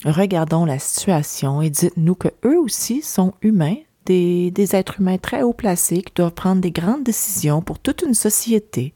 regardons 0.04 0.66
la 0.66 0.78
situation 0.78 1.62
et 1.62 1.70
dites-nous 1.70 2.14
que 2.14 2.28
eux 2.44 2.58
aussi 2.58 3.00
sont 3.00 3.32
humains 3.40 3.78
des, 4.06 4.76
êtres 4.76 5.00
humains 5.00 5.18
très 5.18 5.42
haut 5.42 5.52
placés 5.52 6.02
qui 6.02 6.12
doivent 6.14 6.32
prendre 6.32 6.60
des 6.60 6.70
grandes 6.70 7.04
décisions 7.04 7.60
pour 7.60 7.78
toute 7.78 8.02
une 8.02 8.14
société. 8.14 8.94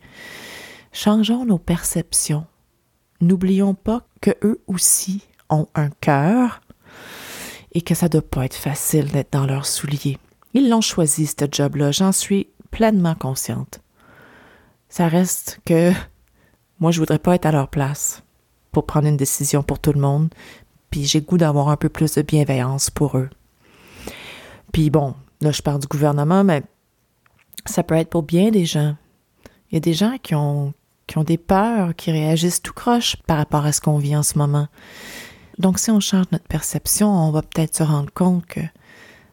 Changeons 0.93 1.45
nos 1.45 1.59
perceptions. 1.59 2.47
N'oublions 3.21 3.75
pas 3.75 4.07
que 4.21 4.31
eux 4.43 4.61
aussi 4.67 5.23
ont 5.51 5.67
un 5.75 5.91
cœur 5.91 6.61
et 7.73 7.83
que 7.83 7.95
ça 7.95 8.07
ne 8.07 8.13
doit 8.13 8.23
pas 8.23 8.45
être 8.45 8.55
facile 8.55 9.07
d'être 9.07 9.33
dans 9.33 9.47
leurs 9.47 9.67
souliers. 9.67 10.19
Ils 10.55 10.69
l'ont 10.69 10.81
choisi, 10.81 11.27
ce 11.27 11.47
job-là, 11.51 11.93
j'en 11.93 12.13
suis 12.13 12.49
pleinement 12.71 13.15
consciente. 13.15 13.81
Ça 14.89 15.07
reste 15.07 15.61
que 15.65 15.93
moi, 16.81 16.91
je 16.91 16.99
voudrais 16.99 17.19
pas 17.19 17.35
être 17.35 17.47
à 17.47 17.53
leur 17.53 17.69
place 17.69 18.23
pour 18.73 18.87
prendre 18.87 19.07
une 19.07 19.17
décision 19.17 19.63
pour 19.63 19.79
tout 19.79 19.93
le 19.93 20.01
monde, 20.01 20.33
puis 20.91 21.05
j'ai 21.05 21.21
goût 21.21 21.39
d'avoir 21.39 21.69
un 21.69 21.77
peu 21.77 21.89
plus 21.89 22.15
de 22.15 22.23
bienveillance 22.23 22.91
pour 22.91 23.19
eux. 23.19 23.31
Puis 24.73 24.91
bon, 24.91 25.15
là, 25.41 25.51
je 25.51 25.63
parle 25.63 25.81
du 25.81 25.87
gouvernement, 25.87 26.45
mais 26.45 26.63
ça 27.67 27.83
peut 27.83 27.97
être 27.97 28.11
pour 28.11 28.23
bien 28.23 28.51
des 28.51 28.65
gens. 28.65 28.97
Il 29.71 29.75
y 29.75 29.77
a 29.77 29.81
des 29.81 29.93
gens 29.93 30.17
qui 30.23 30.35
ont, 30.35 30.75
des 31.17 31.39
peurs, 31.39 31.95
qui 31.95 32.11
réagissent 32.11 32.63
tout 32.63 32.73
croche 32.73 33.17
par 33.27 33.37
rapport 33.37 33.65
à 33.65 33.73
ce 33.73 33.81
qu'on 33.81 33.99
vit 33.99 34.17
en 34.17 34.23
ce 34.23 34.39
moment. 34.39 34.69
Donc, 35.59 35.79
si 35.79 35.91
on 35.91 36.01
change 36.01 36.27
notre 36.33 36.47
perception, 36.47 37.09
on 37.11 37.31
va 37.31 37.43
peut-être 37.43 37.77
se 37.77 37.83
rendre 37.83 38.13
compte 38.13 38.47
que 38.47 38.61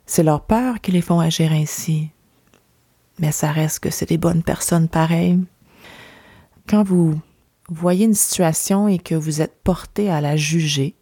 c'est 0.06 0.24
leur 0.24 0.42
peur 0.42 0.82
qui 0.82 0.92
les 0.92 1.02
font 1.02 1.20
agir 1.20 1.52
ainsi. 1.52 2.10
Mais 3.20 3.32
ça 3.32 3.52
reste 3.52 3.80
que 3.80 3.90
c'est 3.90 4.10
des 4.10 4.18
bonnes 4.18 4.44
personnes 4.44 4.90
pareilles. 4.90 5.40
Quand 6.68 6.84
vous 6.84 7.20
voyez 7.70 8.06
une 8.06 8.14
situation 8.14 8.88
et 8.88 9.00
que 9.00 9.16
vous 9.16 9.42
êtes 9.42 9.62
porté 9.64 10.10
à 10.10 10.22
la 10.22 10.36
juger, 10.36 10.96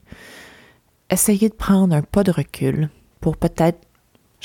essayez 1.09 1.49
de 1.49 1.55
prendre 1.55 1.95
un 1.95 2.01
pas 2.01 2.23
de 2.23 2.31
recul 2.31 2.89
pour 3.19 3.37
peut-être 3.37 3.84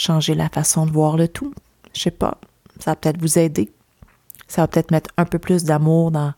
changer 0.01 0.35
la 0.35 0.49
façon 0.49 0.87
de 0.87 0.91
voir 0.91 1.17
le 1.17 1.29
tout. 1.29 1.53
Je 1.93 2.01
sais 2.01 2.11
pas, 2.11 2.39
ça 2.79 2.93
va 2.93 2.97
peut-être 2.97 3.21
vous 3.21 3.39
aider. 3.39 3.71
Ça 4.49 4.63
va 4.63 4.69
peut-être 4.69 4.91
mettre 4.91 5.11
un 5.17 5.25
peu 5.25 5.39
plus 5.39 5.65
d'amour 5.65 6.11
dans, 6.11 6.33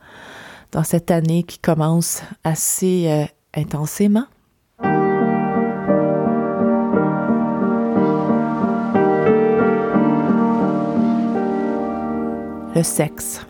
dans 0.72 0.84
cette 0.84 1.10
année 1.10 1.44
qui 1.44 1.58
commence 1.58 2.22
assez 2.44 3.08
euh, 3.08 3.24
intensément. 3.54 4.26
Le 12.74 12.82
sexe. 12.82 13.46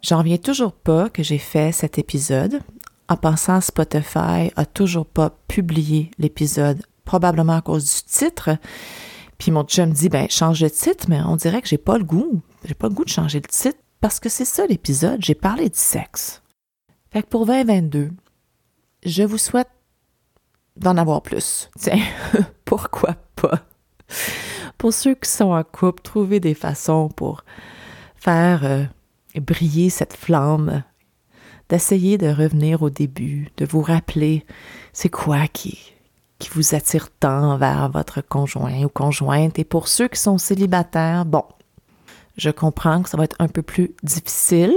J'en 0.00 0.18
reviens 0.18 0.38
toujours 0.38 0.72
pas 0.72 1.10
que 1.10 1.22
j'ai 1.22 1.38
fait 1.38 1.72
cet 1.72 1.98
épisode. 1.98 2.60
En 3.08 3.16
pensant, 3.16 3.60
Spotify 3.60 4.52
a 4.54 4.64
toujours 4.64 5.06
pas 5.06 5.30
publié 5.48 6.10
l'épisode, 6.18 6.82
probablement 7.04 7.56
à 7.56 7.62
cause 7.62 7.84
du 7.84 8.10
titre. 8.10 8.50
Puis 9.38 9.52
mon 9.52 9.64
chum 9.64 9.92
dit, 9.92 10.08
ben, 10.08 10.28
change 10.28 10.60
de 10.60 10.68
titre, 10.68 11.06
mais 11.08 11.20
on 11.20 11.36
dirait 11.36 11.62
que 11.62 11.68
j'ai 11.68 11.78
pas 11.78 11.96
le 11.96 12.04
goût. 12.04 12.42
J'ai 12.64 12.74
pas 12.74 12.88
le 12.88 12.94
goût 12.94 13.04
de 13.04 13.10
changer 13.10 13.40
le 13.40 13.48
titre 13.48 13.78
parce 14.00 14.20
que 14.20 14.28
c'est 14.28 14.44
ça 14.44 14.66
l'épisode. 14.66 15.24
J'ai 15.24 15.34
parlé 15.34 15.68
du 15.68 15.78
sexe. 15.78 16.42
Fait 17.10 17.22
que 17.22 17.28
pour 17.28 17.46
2022, 17.46 18.10
je 19.04 19.22
vous 19.22 19.38
souhaite 19.38 19.70
d'en 20.76 20.96
avoir 20.96 21.22
plus. 21.22 21.70
Tiens, 21.78 22.02
pourquoi 22.64 23.14
pas? 23.36 23.64
Pour 24.76 24.92
ceux 24.92 25.14
qui 25.14 25.30
sont 25.30 25.52
en 25.52 25.62
couple, 25.64 26.02
trouver 26.02 26.40
des 26.40 26.54
façons 26.54 27.08
pour 27.08 27.44
faire 28.16 28.64
euh, 28.64 28.84
briller 29.40 29.90
cette 29.90 30.14
flamme, 30.14 30.82
d'essayer 31.68 32.18
de 32.18 32.28
revenir 32.28 32.82
au 32.82 32.90
début, 32.90 33.50
de 33.56 33.66
vous 33.66 33.82
rappeler 33.82 34.44
c'est 34.92 35.10
quoi 35.10 35.46
qui, 35.48 35.94
qui 36.38 36.50
vous 36.50 36.74
attire 36.74 37.10
tant 37.10 37.56
vers 37.56 37.90
votre 37.90 38.20
conjoint 38.20 38.82
ou 38.82 38.88
conjointe. 38.88 39.58
Et 39.58 39.64
pour 39.64 39.88
ceux 39.88 40.08
qui 40.08 40.20
sont 40.20 40.38
célibataires, 40.38 41.24
bon, 41.24 41.44
je 42.36 42.50
comprends 42.50 43.02
que 43.02 43.08
ça 43.08 43.16
va 43.16 43.24
être 43.24 43.36
un 43.38 43.48
peu 43.48 43.62
plus 43.62 43.94
difficile. 44.02 44.76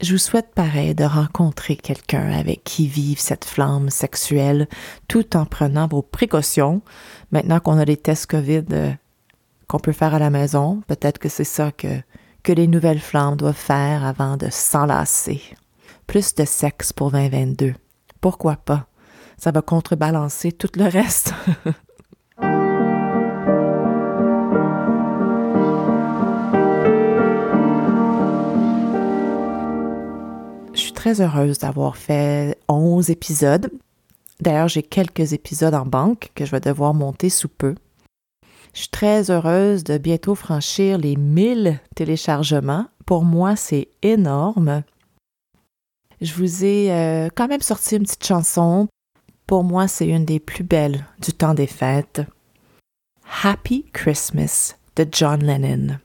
Je 0.00 0.12
vous 0.12 0.18
souhaite 0.18 0.54
pareil 0.54 0.94
de 0.94 1.04
rencontrer 1.04 1.76
quelqu'un 1.76 2.30
avec 2.30 2.62
qui 2.62 2.86
vivre 2.86 3.20
cette 3.20 3.44
flamme 3.44 3.90
sexuelle 3.90 4.68
tout 5.08 5.36
en 5.36 5.44
prenant 5.44 5.88
vos 5.88 6.02
précautions. 6.02 6.82
Maintenant 7.32 7.58
qu'on 7.60 7.78
a 7.78 7.84
les 7.84 7.96
tests 7.96 8.26
COVID 8.26 8.64
euh, 8.72 8.92
qu'on 9.66 9.80
peut 9.80 9.92
faire 9.92 10.14
à 10.14 10.20
la 10.20 10.30
maison, 10.30 10.82
peut-être 10.86 11.18
que 11.18 11.28
c'est 11.28 11.44
ça 11.44 11.72
que 11.72 11.88
que 12.42 12.52
les 12.52 12.66
nouvelles 12.66 13.00
flammes 13.00 13.36
doivent 13.36 13.54
faire 13.54 14.04
avant 14.04 14.36
de 14.36 14.48
s'enlacer. 14.50 15.42
Plus 16.06 16.34
de 16.34 16.44
sexe 16.44 16.92
pour 16.92 17.10
2022. 17.10 17.74
Pourquoi 18.20 18.56
pas? 18.56 18.86
Ça 19.38 19.52
va 19.52 19.62
contrebalancer 19.62 20.52
tout 20.52 20.68
le 20.76 20.84
reste. 20.84 21.32
Je 30.74 30.80
suis 30.84 30.92
très 30.92 31.20
heureuse 31.20 31.58
d'avoir 31.58 31.96
fait 31.96 32.58
11 32.68 33.10
épisodes. 33.10 33.70
D'ailleurs, 34.40 34.68
j'ai 34.68 34.84
quelques 34.84 35.32
épisodes 35.32 35.74
en 35.74 35.84
banque 35.84 36.30
que 36.36 36.44
je 36.44 36.52
vais 36.52 36.60
devoir 36.60 36.94
monter 36.94 37.30
sous 37.30 37.48
peu. 37.48 37.74
Je 38.72 38.80
suis 38.80 38.88
très 38.88 39.28
heureuse 39.30 39.82
de 39.82 39.98
bientôt 39.98 40.36
franchir 40.36 40.98
les 40.98 41.16
1000 41.16 41.80
téléchargements. 41.96 42.86
Pour 43.06 43.24
moi, 43.24 43.56
c'est 43.56 43.88
énorme. 44.02 44.84
Je 46.20 46.32
vous 46.34 46.64
ai 46.64 46.92
euh, 46.92 47.28
quand 47.34 47.48
même 47.48 47.62
sorti 47.62 47.96
une 47.96 48.04
petite 48.04 48.24
chanson. 48.24 48.86
Pour 49.48 49.64
moi, 49.64 49.88
c'est 49.88 50.06
une 50.06 50.26
des 50.26 50.40
plus 50.40 50.62
belles 50.62 51.06
du 51.22 51.32
temps 51.32 51.54
des 51.54 51.66
fêtes. 51.66 52.20
Happy 53.42 53.86
Christmas 53.94 54.76
de 54.94 55.06
John 55.10 55.42
Lennon. 55.42 55.96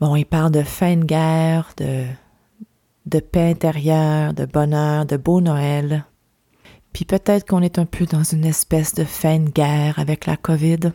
Bon, 0.00 0.16
il 0.16 0.24
parle 0.24 0.50
de 0.50 0.64
fin 0.64 0.96
de 0.96 1.04
guerre, 1.04 1.74
de, 1.76 2.06
de 3.06 3.20
paix 3.20 3.50
intérieure, 3.50 4.34
de 4.34 4.46
bonheur, 4.46 5.06
de 5.06 5.16
beau 5.16 5.40
Noël. 5.40 6.04
Puis 6.92 7.04
peut-être 7.04 7.46
qu'on 7.46 7.62
est 7.62 7.78
un 7.78 7.86
peu 7.86 8.04
dans 8.04 8.24
une 8.24 8.44
espèce 8.44 8.94
de 8.94 9.04
fin 9.04 9.38
de 9.38 9.50
guerre 9.50 10.00
avec 10.00 10.26
la 10.26 10.36
COVID. 10.36 10.90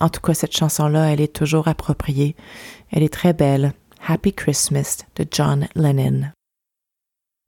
En 0.00 0.08
tout 0.08 0.22
cas, 0.22 0.32
cette 0.32 0.56
chanson-là, 0.56 1.12
elle 1.12 1.20
est 1.20 1.36
toujours 1.36 1.68
appropriée. 1.68 2.34
Elle 2.90 3.02
est 3.02 3.12
très 3.12 3.34
belle. 3.34 3.74
Happy 4.08 4.32
Christmas 4.32 5.04
de 5.16 5.26
John 5.30 5.68
Lennon. 5.74 6.30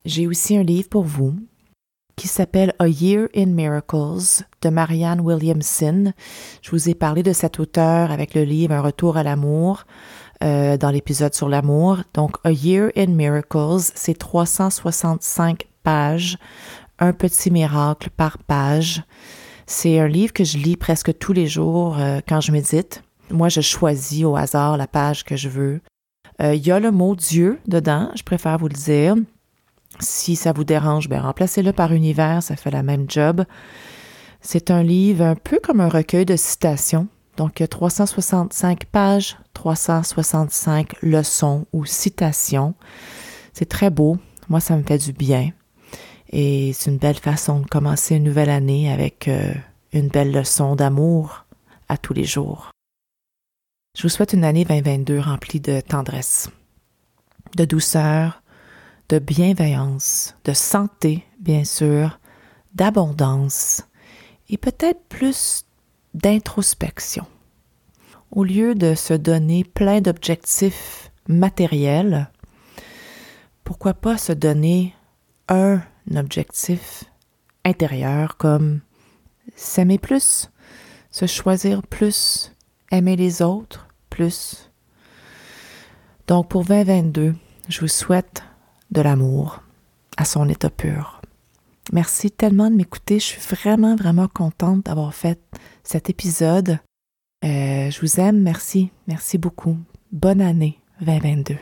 J'ai 0.05 0.27
aussi 0.27 0.57
un 0.57 0.63
livre 0.63 0.89
pour 0.89 1.05
vous 1.05 1.33
qui 2.19 2.27
s'appelle 2.27 2.73
A 2.79 2.87
Year 2.89 3.29
in 3.33 3.45
Miracles 3.45 4.43
de 4.61 4.69
Marianne 4.69 5.21
Williamson. 5.21 6.11
Je 6.61 6.71
vous 6.71 6.89
ai 6.89 6.93
parlé 6.93 7.23
de 7.23 7.31
cet 7.31 7.61
auteur 7.61 8.11
avec 8.11 8.35
le 8.35 8.43
livre 8.43 8.73
Un 8.73 8.81
retour 8.81 9.15
à 9.15 9.23
l'amour 9.23 9.85
euh, 10.43 10.75
dans 10.75 10.91
l'épisode 10.91 11.33
sur 11.33 11.47
l'amour. 11.47 11.99
Donc, 12.13 12.35
A 12.43 12.51
Year 12.51 12.91
in 12.97 13.05
Miracles, 13.05 13.93
c'est 13.95 14.17
365 14.17 15.65
pages, 15.81 16.37
un 16.99 17.13
petit 17.13 17.51
miracle 17.51 18.09
par 18.09 18.37
page. 18.37 19.01
C'est 19.65 19.97
un 19.97 20.09
livre 20.09 20.33
que 20.33 20.43
je 20.43 20.57
lis 20.57 20.75
presque 20.75 21.17
tous 21.19 21.31
les 21.31 21.47
jours 21.47 21.97
euh, 21.99 22.19
quand 22.27 22.41
je 22.41 22.51
médite. 22.51 23.01
Moi, 23.31 23.47
je 23.47 23.61
choisis 23.61 24.25
au 24.25 24.35
hasard 24.35 24.75
la 24.75 24.87
page 24.87 25.23
que 25.23 25.37
je 25.37 25.47
veux. 25.47 25.79
Euh, 26.41 26.53
il 26.53 26.67
y 26.67 26.71
a 26.71 26.81
le 26.81 26.91
mot 26.91 27.15
Dieu 27.15 27.59
dedans, 27.65 28.11
je 28.13 28.23
préfère 28.23 28.57
vous 28.57 28.67
le 28.67 28.73
dire. 28.73 29.15
Si 29.99 30.35
ça 30.35 30.53
vous 30.53 30.63
dérange, 30.63 31.09
ben 31.09 31.21
remplacez-le 31.21 31.73
par 31.73 31.93
univers, 31.93 32.41
ça 32.41 32.55
fait 32.55 32.71
la 32.71 32.83
même 32.83 33.05
job. 33.09 33.43
C'est 34.41 34.71
un 34.71 34.83
livre 34.83 35.23
un 35.25 35.35
peu 35.35 35.59
comme 35.61 35.81
un 35.81 35.89
recueil 35.89 36.25
de 36.25 36.35
citations. 36.35 37.07
Donc, 37.35 37.59
il 37.59 37.63
y 37.63 37.65
a 37.65 37.67
365 37.67 38.85
pages, 38.85 39.37
365 39.53 40.93
leçons 41.01 41.65
ou 41.73 41.85
citations. 41.85 42.73
C'est 43.53 43.69
très 43.69 43.89
beau. 43.89 44.17
Moi, 44.49 44.59
ça 44.59 44.75
me 44.75 44.83
fait 44.83 44.97
du 44.97 45.13
bien. 45.13 45.51
Et 46.31 46.73
c'est 46.73 46.91
une 46.91 46.97
belle 46.97 47.17
façon 47.17 47.59
de 47.59 47.65
commencer 47.65 48.15
une 48.15 48.23
nouvelle 48.23 48.49
année 48.49 48.91
avec 48.91 49.27
euh, 49.27 49.53
une 49.93 50.09
belle 50.09 50.31
leçon 50.31 50.75
d'amour 50.75 51.45
à 51.87 51.97
tous 51.97 52.13
les 52.13 52.25
jours. 52.25 52.71
Je 53.97 54.03
vous 54.03 54.09
souhaite 54.09 54.33
une 54.33 54.43
année 54.43 54.65
2022 54.65 55.19
remplie 55.19 55.59
de 55.59 55.81
tendresse, 55.81 56.49
de 57.57 57.65
douceur, 57.65 58.43
de 59.09 59.17
bienveillance, 59.17 60.35
de 60.45 60.53
santé, 60.53 61.25
bien 61.39 61.63
sûr, 61.63 62.19
d'abondance 62.75 63.83
et 64.49 64.57
peut-être 64.57 65.01
plus 65.09 65.65
d'introspection. 66.13 67.25
Au 68.31 68.43
lieu 68.43 68.75
de 68.75 68.93
se 68.93 69.15
donner 69.15 69.63
plein 69.63 69.99
d'objectifs 69.99 71.11
matériels, 71.27 72.29
pourquoi 73.63 73.95
pas 73.95 74.17
se 74.17 74.31
donner 74.31 74.93
un 75.47 75.81
objectif 76.15 77.05
intérieur 77.65 78.37
comme 78.37 78.81
s'aimer 79.55 79.97
plus, 79.97 80.51
se 81.09 81.25
choisir 81.25 81.81
plus, 81.81 82.53
aimer 82.91 83.15
les 83.15 83.41
autres 83.41 83.87
plus. 84.11 84.69
Donc 86.27 86.47
pour 86.49 86.63
2022, 86.63 87.33
je 87.67 87.79
vous 87.81 87.87
souhaite 87.87 88.43
de 88.91 89.01
l'amour 89.01 89.61
à 90.17 90.25
son 90.25 90.47
état 90.49 90.69
pur. 90.69 91.21
Merci 91.91 92.29
tellement 92.29 92.69
de 92.69 92.75
m'écouter. 92.75 93.19
Je 93.19 93.25
suis 93.25 93.55
vraiment, 93.55 93.95
vraiment 93.95 94.27
contente 94.27 94.85
d'avoir 94.85 95.13
fait 95.13 95.39
cet 95.83 96.09
épisode. 96.09 96.79
Euh, 97.43 97.89
je 97.89 98.01
vous 98.01 98.19
aime, 98.19 98.41
merci, 98.41 98.91
merci 99.07 99.37
beaucoup. 99.37 99.77
Bonne 100.11 100.41
année 100.41 100.79
2022. 101.01 101.55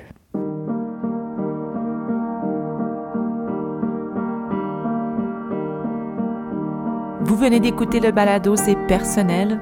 Vous 7.21 7.35
venez 7.35 7.59
d'écouter 7.59 7.99
le 7.99 8.11
balado 8.11 8.55
C'est 8.55 8.77
personnel, 8.87 9.59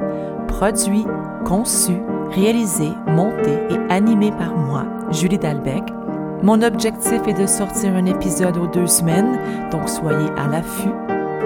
produit, 0.48 1.06
conçu, 1.46 1.94
réalisé, 2.30 2.90
monté 3.08 3.52
et 3.70 3.92
animé 3.92 4.30
par 4.32 4.56
moi, 4.56 4.86
Julie 5.12 5.40
Dalbec. 5.40 5.84
Mon 6.44 6.62
objectif 6.62 7.22
est 7.28 7.40
de 7.40 7.48
sortir 7.48 7.96
un 7.96 8.06
épisode 8.06 8.58
aux 8.58 8.68
deux 8.68 8.88
semaines, 8.88 9.40
donc 9.72 9.90
soyez 9.90 10.30
à 10.38 10.48
l'affût. 10.48 10.94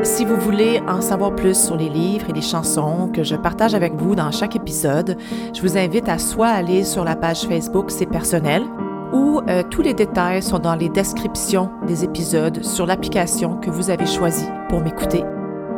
Si 0.03 0.23
vous 0.23 0.37
voulez 0.37 0.81
en 0.87 1.01
savoir 1.01 1.35
plus 1.35 1.57
sur 1.57 1.75
les 1.75 1.89
livres 1.89 2.29
et 2.29 2.33
les 2.33 2.41
chansons 2.41 3.09
que 3.13 3.23
je 3.23 3.35
partage 3.35 3.75
avec 3.75 3.95
vous 3.95 4.15
dans 4.15 4.31
chaque 4.31 4.55
épisode, 4.55 5.17
je 5.53 5.61
vous 5.61 5.77
invite 5.77 6.07
à 6.07 6.17
soit 6.17 6.47
aller 6.47 6.83
sur 6.83 7.03
la 7.03 7.15
page 7.15 7.41
Facebook 7.41 7.91
C'est 7.91 8.05
personnel 8.05 8.63
ou 9.11 9.41
euh, 9.47 9.63
tous 9.69 9.81
les 9.81 9.93
détails 9.93 10.41
sont 10.41 10.59
dans 10.59 10.75
les 10.75 10.89
descriptions 10.89 11.69
des 11.87 12.03
épisodes 12.03 12.63
sur 12.63 12.85
l'application 12.85 13.55
que 13.57 13.69
vous 13.69 13.89
avez 13.89 14.05
choisie 14.05 14.47
pour 14.69 14.81
m'écouter. 14.81 15.23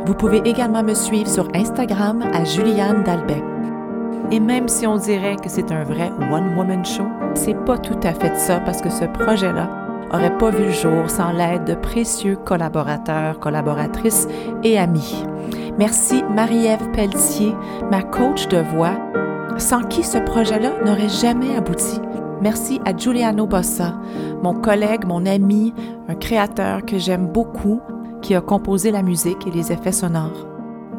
Vous 0.05 0.13
pouvez 0.13 0.41
également 0.45 0.83
me 0.83 0.93
suivre 0.93 1.29
sur 1.29 1.47
Instagram 1.55 2.21
à 2.33 2.43
Juliane 2.43 3.03
Dalbec. 3.03 3.43
Et 4.31 4.39
même 4.39 4.69
si 4.69 4.87
on 4.87 4.95
dirait 4.95 5.35
que 5.35 5.49
c'est 5.49 5.71
un 5.73 5.83
vrai 5.83 6.09
one-woman 6.31 6.85
show, 6.85 7.05
c'est 7.33 7.65
pas 7.65 7.77
tout 7.77 7.99
à 8.03 8.13
fait 8.13 8.35
ça 8.37 8.61
parce 8.61 8.81
que 8.81 8.89
ce 8.89 9.03
projet-là 9.05 9.69
aurait 10.13 10.37
pas 10.37 10.49
vu 10.51 10.65
le 10.65 10.71
jour 10.71 11.09
sans 11.09 11.33
l'aide 11.33 11.65
de 11.65 11.75
précieux 11.75 12.37
collaborateurs, 12.37 13.39
collaboratrices 13.39 14.27
et 14.63 14.77
amis. 14.77 15.25
Merci 15.77 16.23
Marie-Ève 16.33 16.91
Pelletier, 16.91 17.53
ma 17.89 18.03
coach 18.03 18.47
de 18.47 18.57
voix, 18.57 18.97
sans 19.57 19.83
qui 19.83 20.03
ce 20.03 20.17
projet-là 20.17 20.71
n'aurait 20.85 21.09
jamais 21.09 21.55
abouti. 21.55 21.99
Merci 22.41 22.79
à 22.85 22.95
Giuliano 22.95 23.45
Bossa, 23.45 23.95
mon 24.41 24.53
collègue, 24.53 25.05
mon 25.05 25.25
ami, 25.25 25.73
un 26.07 26.15
créateur 26.15 26.85
que 26.85 26.97
j'aime 26.97 27.27
beaucoup, 27.27 27.81
qui 28.21 28.33
a 28.33 28.41
composé 28.41 28.91
la 28.91 29.03
musique 29.03 29.45
et 29.45 29.51
les 29.51 29.71
effets 29.71 29.91
sonores. 29.91 30.50